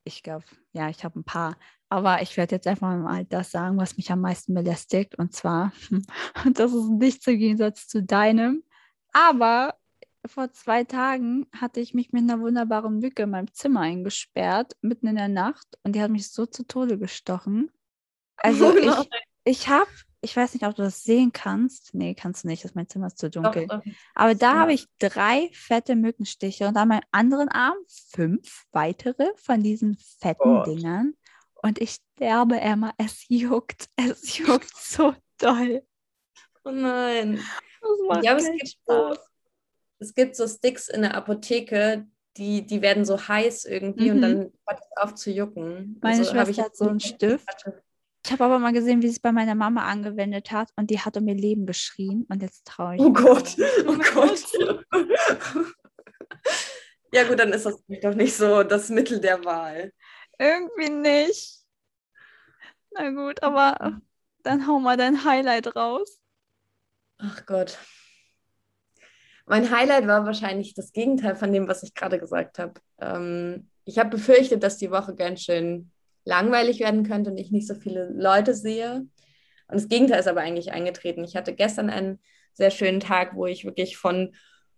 [0.03, 1.57] ich glaube, ja, ich habe ein paar.
[1.89, 5.17] Aber ich werde jetzt einfach mal das sagen, was mich am meisten belästigt.
[5.17, 5.73] Und zwar,
[6.53, 8.63] das ist nicht im Gegensatz zu deinem.
[9.11, 9.75] Aber
[10.25, 15.07] vor zwei Tagen hatte ich mich mit einer wunderbaren Mücke in meinem Zimmer eingesperrt, mitten
[15.07, 15.67] in der Nacht.
[15.83, 17.71] Und die hat mich so zu Tode gestochen.
[18.37, 19.09] Also oh ich,
[19.43, 19.89] ich habe
[20.22, 21.93] ich weiß nicht, ob du das sehen kannst.
[21.93, 23.67] Nee, kannst du nicht, das mein Zimmer ist zu dunkel.
[23.67, 23.82] Doch.
[24.13, 24.59] Aber da ja.
[24.59, 30.59] habe ich drei fette Mückenstiche und an meinem anderen Arm fünf weitere von diesen fetten
[30.59, 30.63] oh.
[30.63, 31.15] Dingern.
[31.63, 32.93] Und ich sterbe, Emma.
[32.97, 33.89] Es juckt.
[33.97, 35.84] Es juckt so doll.
[36.63, 37.39] Oh nein.
[38.22, 39.15] ja, aber es gibt, so,
[39.97, 42.07] es gibt so Sticks in der Apotheke,
[42.38, 44.15] die, die werden so heiß irgendwie mhm.
[44.15, 45.99] und dann hört es auf zu jucken.
[46.01, 47.47] Meine also, Schwester hat so einen Stift.
[47.47, 47.84] Hatte.
[48.24, 50.99] Ich habe aber mal gesehen, wie sie es bei meiner Mama angewendet hat und die
[50.99, 53.01] hat um ihr Leben geschrien und jetzt traue ich.
[53.01, 53.55] Oh Gott,
[53.88, 54.43] oh Gott.
[57.11, 59.91] ja gut, dann ist das doch nicht so das Mittel der Wahl.
[60.38, 61.61] Irgendwie nicht.
[62.91, 63.99] Na gut, aber
[64.43, 66.19] dann hau mal dein Highlight raus.
[67.17, 67.78] Ach Gott.
[69.45, 72.74] Mein Highlight war wahrscheinlich das Gegenteil von dem, was ich gerade gesagt habe.
[72.99, 75.91] Ähm, ich habe befürchtet, dass die Woche ganz schön
[76.24, 79.05] langweilig werden könnte und ich nicht so viele Leute sehe.
[79.67, 81.24] Und das Gegenteil ist aber eigentlich eingetreten.
[81.24, 82.19] Ich hatte gestern einen
[82.53, 84.36] sehr schönen Tag, wo ich wirklich von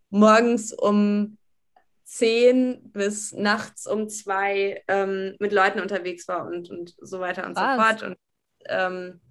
[0.09, 1.37] morgens um
[2.05, 7.55] 10 bis nachts um 2 ähm, mit Leuten unterwegs war und, und so weiter und
[7.55, 7.75] Was?
[7.75, 8.03] so fort.
[8.03, 8.17] Und
[8.67, 9.21] ähm,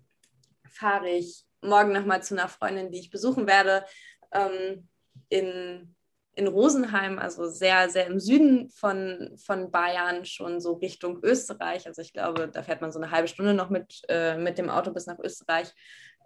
[0.68, 3.84] fahre ich morgen nochmal zu einer Freundin, die ich besuchen werde,
[4.32, 4.88] ähm,
[5.28, 5.94] in
[6.34, 11.86] in Rosenheim, also sehr, sehr im Süden von, von Bayern, schon so Richtung Österreich.
[11.86, 14.70] Also ich glaube, da fährt man so eine halbe Stunde noch mit, äh, mit dem
[14.70, 15.72] Auto bis nach Österreich.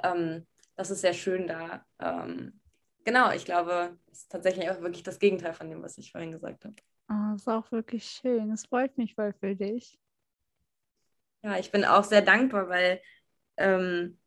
[0.04, 0.46] Ähm,
[0.76, 1.84] das ist sehr schön da.
[1.98, 2.60] Ähm,
[3.04, 6.32] genau, ich glaube, es ist tatsächlich auch wirklich das Gegenteil von dem, was ich vorhin
[6.32, 6.76] gesagt habe.
[7.08, 8.50] Oh, das ist auch wirklich schön.
[8.52, 9.98] Es freut mich voll für dich.
[11.42, 13.00] Ja, ich bin auch sehr dankbar, weil,
[13.56, 14.18] ähm,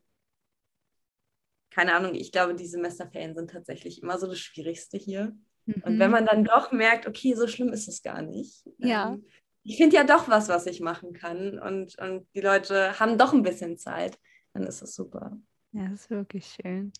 [1.69, 5.37] keine Ahnung, ich glaube, die Semesterferien sind tatsächlich immer so das Schwierigste hier.
[5.75, 5.83] Mhm.
[5.83, 8.63] Und wenn man dann doch merkt, okay, so schlimm ist es gar nicht.
[8.77, 9.09] Ja.
[9.09, 9.25] Ähm,
[9.63, 11.59] ich finde ja doch was, was ich machen kann.
[11.59, 14.17] Und, und die Leute haben doch ein bisschen Zeit.
[14.53, 15.37] Dann ist es super.
[15.71, 16.91] Ja, das ist wirklich schön.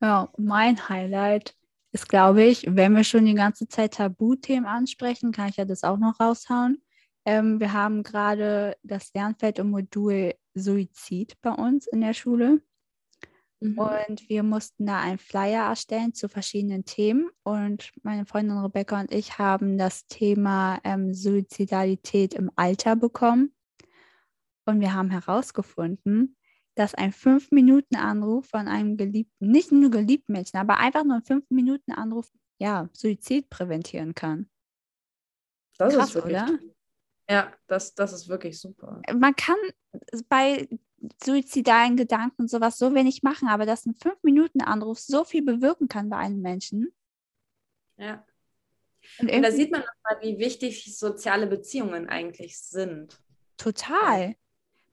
[0.00, 1.56] Ja, mein Highlight
[1.92, 5.82] ist, glaube ich, wenn wir schon die ganze Zeit Tabuthemen ansprechen, kann ich ja das
[5.82, 6.82] auch noch raushauen.
[7.24, 12.62] Ähm, wir haben gerade das Lernfeld im Modul Suizid bei uns in der Schule.
[13.60, 13.78] Mhm.
[13.78, 17.30] Und wir mussten da einen Flyer erstellen zu verschiedenen Themen.
[17.42, 23.54] Und meine Freundin Rebecca und ich haben das Thema ähm, Suizidalität im Alter bekommen.
[24.66, 26.36] Und wir haben herausgefunden,
[26.74, 32.30] dass ein 5-Minuten-Anruf von einem geliebten, nicht nur geliebten Menschen, aber einfach nur ein 5-Minuten-Anruf,
[32.58, 34.48] ja, Suizid präventieren kann.
[35.76, 36.58] Das Krass, ist wirklich, oder?
[37.28, 39.00] Ja, das, das ist wirklich super.
[39.14, 39.56] Man kann
[40.28, 40.68] bei
[41.22, 46.10] suizidalen Gedanken und sowas so wenig machen, aber dass ein 5-Minuten-Anruf so viel bewirken kann
[46.10, 46.92] bei einem Menschen.
[47.96, 48.24] Ja.
[49.18, 53.18] Und, Und da sieht man nochmal, wie wichtig soziale Beziehungen eigentlich sind.
[53.56, 54.34] Total.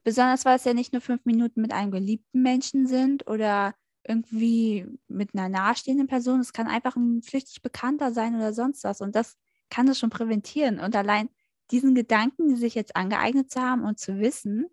[0.02, 3.74] Besonders, weil es ja nicht nur fünf Minuten mit einem geliebten Menschen sind oder
[4.04, 6.40] irgendwie mit einer nahestehenden Person.
[6.40, 9.02] Es kann einfach ein flüchtig Bekannter sein oder sonst was.
[9.02, 9.36] Und das
[9.68, 10.80] kann das schon präventieren.
[10.80, 11.28] Und allein
[11.70, 14.66] diesen Gedanken, die sich jetzt angeeignet zu haben und zu wissen,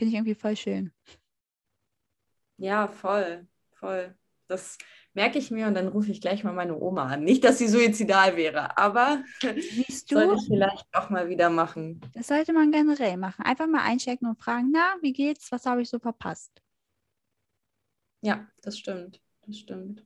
[0.00, 0.92] finde ich irgendwie voll schön.
[2.56, 4.14] Ja, voll, voll.
[4.48, 4.78] Das
[5.12, 7.22] merke ich mir und dann rufe ich gleich mal meine Oma an.
[7.22, 12.00] Nicht, dass sie suizidal wäre, aber Siehst du, sollte ich vielleicht auch mal wieder machen.
[12.14, 13.44] das sollte man generell machen.
[13.44, 15.52] Einfach mal einchecken und fragen, na, wie geht's?
[15.52, 16.62] Was habe ich so verpasst?
[18.22, 19.20] Ja, das stimmt.
[19.46, 20.02] Das stimmt.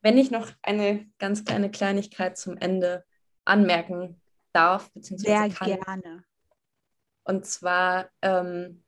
[0.00, 3.04] Wenn ich noch eine ganz kleine Kleinigkeit zum Ende
[3.44, 4.18] anmerken
[4.52, 5.78] darf, beziehungsweise Sehr kann.
[5.84, 6.24] gerne.
[7.24, 8.84] Und zwar ähm,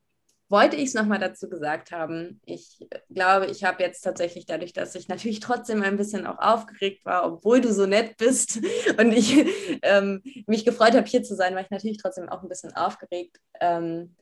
[0.48, 2.40] wollte ich es nochmal dazu gesagt haben.
[2.44, 7.04] Ich glaube, ich habe jetzt tatsächlich dadurch, dass ich natürlich trotzdem ein bisschen auch aufgeregt
[7.04, 8.60] war, obwohl du so nett bist
[8.98, 9.46] und ich
[9.82, 13.40] ähm, mich gefreut habe, hier zu sein, war ich natürlich trotzdem auch ein bisschen aufgeregt.
[13.60, 14.14] Ähm,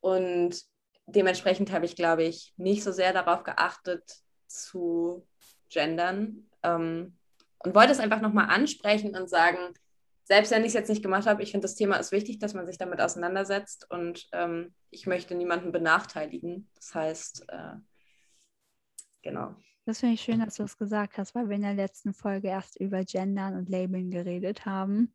[0.00, 0.56] und
[1.06, 4.02] dementsprechend habe ich, glaube ich, nicht so sehr darauf geachtet
[4.46, 5.26] zu
[5.70, 7.16] gendern ähm,
[7.58, 9.74] und wollte es einfach nochmal ansprechen und sagen,
[10.24, 12.54] selbst wenn ich es jetzt nicht gemacht habe, ich finde, das Thema ist wichtig, dass
[12.54, 16.68] man sich damit auseinandersetzt und ähm, ich möchte niemanden benachteiligen.
[16.74, 17.74] Das heißt, äh,
[19.22, 19.54] genau.
[19.86, 22.48] Das finde ich schön, dass du es gesagt hast, weil wir in der letzten Folge
[22.48, 25.14] erst über Gendern und Labeln geredet haben.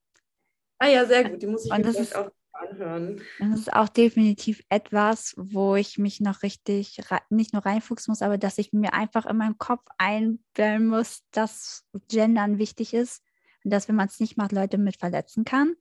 [0.78, 1.42] Ah ja, sehr gut.
[1.42, 3.22] Die muss ich Und mir das vielleicht ist- auch anhören.
[3.40, 7.00] Das ist auch definitiv etwas, wo ich mich noch richtig
[7.30, 11.86] nicht nur reinfuchsen muss, aber dass ich mir einfach in meinem Kopf einstellen muss, dass
[12.10, 13.24] Gendern wichtig ist
[13.70, 15.76] dass, wenn man es nicht macht, Leute mit verletzen kann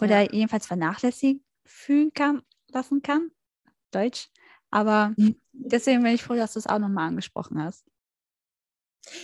[0.00, 0.32] oder Ja.
[0.32, 3.30] jedenfalls vernachlässigt fühlen kann, lassen kann.
[3.90, 4.28] Deutsch.
[4.70, 5.40] Aber Mhm.
[5.52, 7.84] deswegen bin ich froh, dass du es auch nochmal angesprochen hast.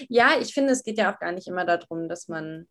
[0.09, 2.69] Ja, ich finde, es geht ja auch gar nicht immer darum, dass man,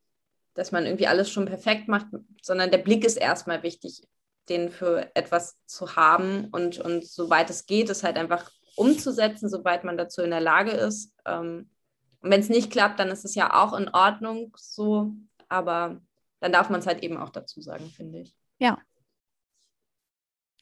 [0.53, 2.07] dass man irgendwie alles schon perfekt macht,
[2.41, 4.07] sondern der Blick ist erstmal wichtig,
[4.47, 9.83] den für etwas zu haben und, und soweit es geht, es halt einfach umzusetzen, soweit
[9.83, 11.13] man dazu in der Lage ist.
[11.25, 11.69] Ähm,
[12.21, 15.13] und wenn es nicht klappt, dann ist es ja auch in Ordnung so,
[15.47, 16.01] aber
[16.39, 18.35] dann darf man es halt eben auch dazu sagen, finde ich.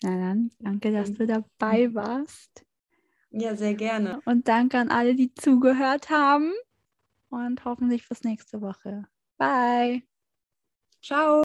[0.03, 2.63] Na dann, danke, dass du dabei warst.
[3.31, 4.21] Ja, sehr gerne.
[4.25, 6.53] Und danke an alle, die zugehört haben.
[7.29, 9.05] Und hoffentlich bis nächste Woche.
[9.37, 10.03] Bye.
[11.01, 11.35] Ciao.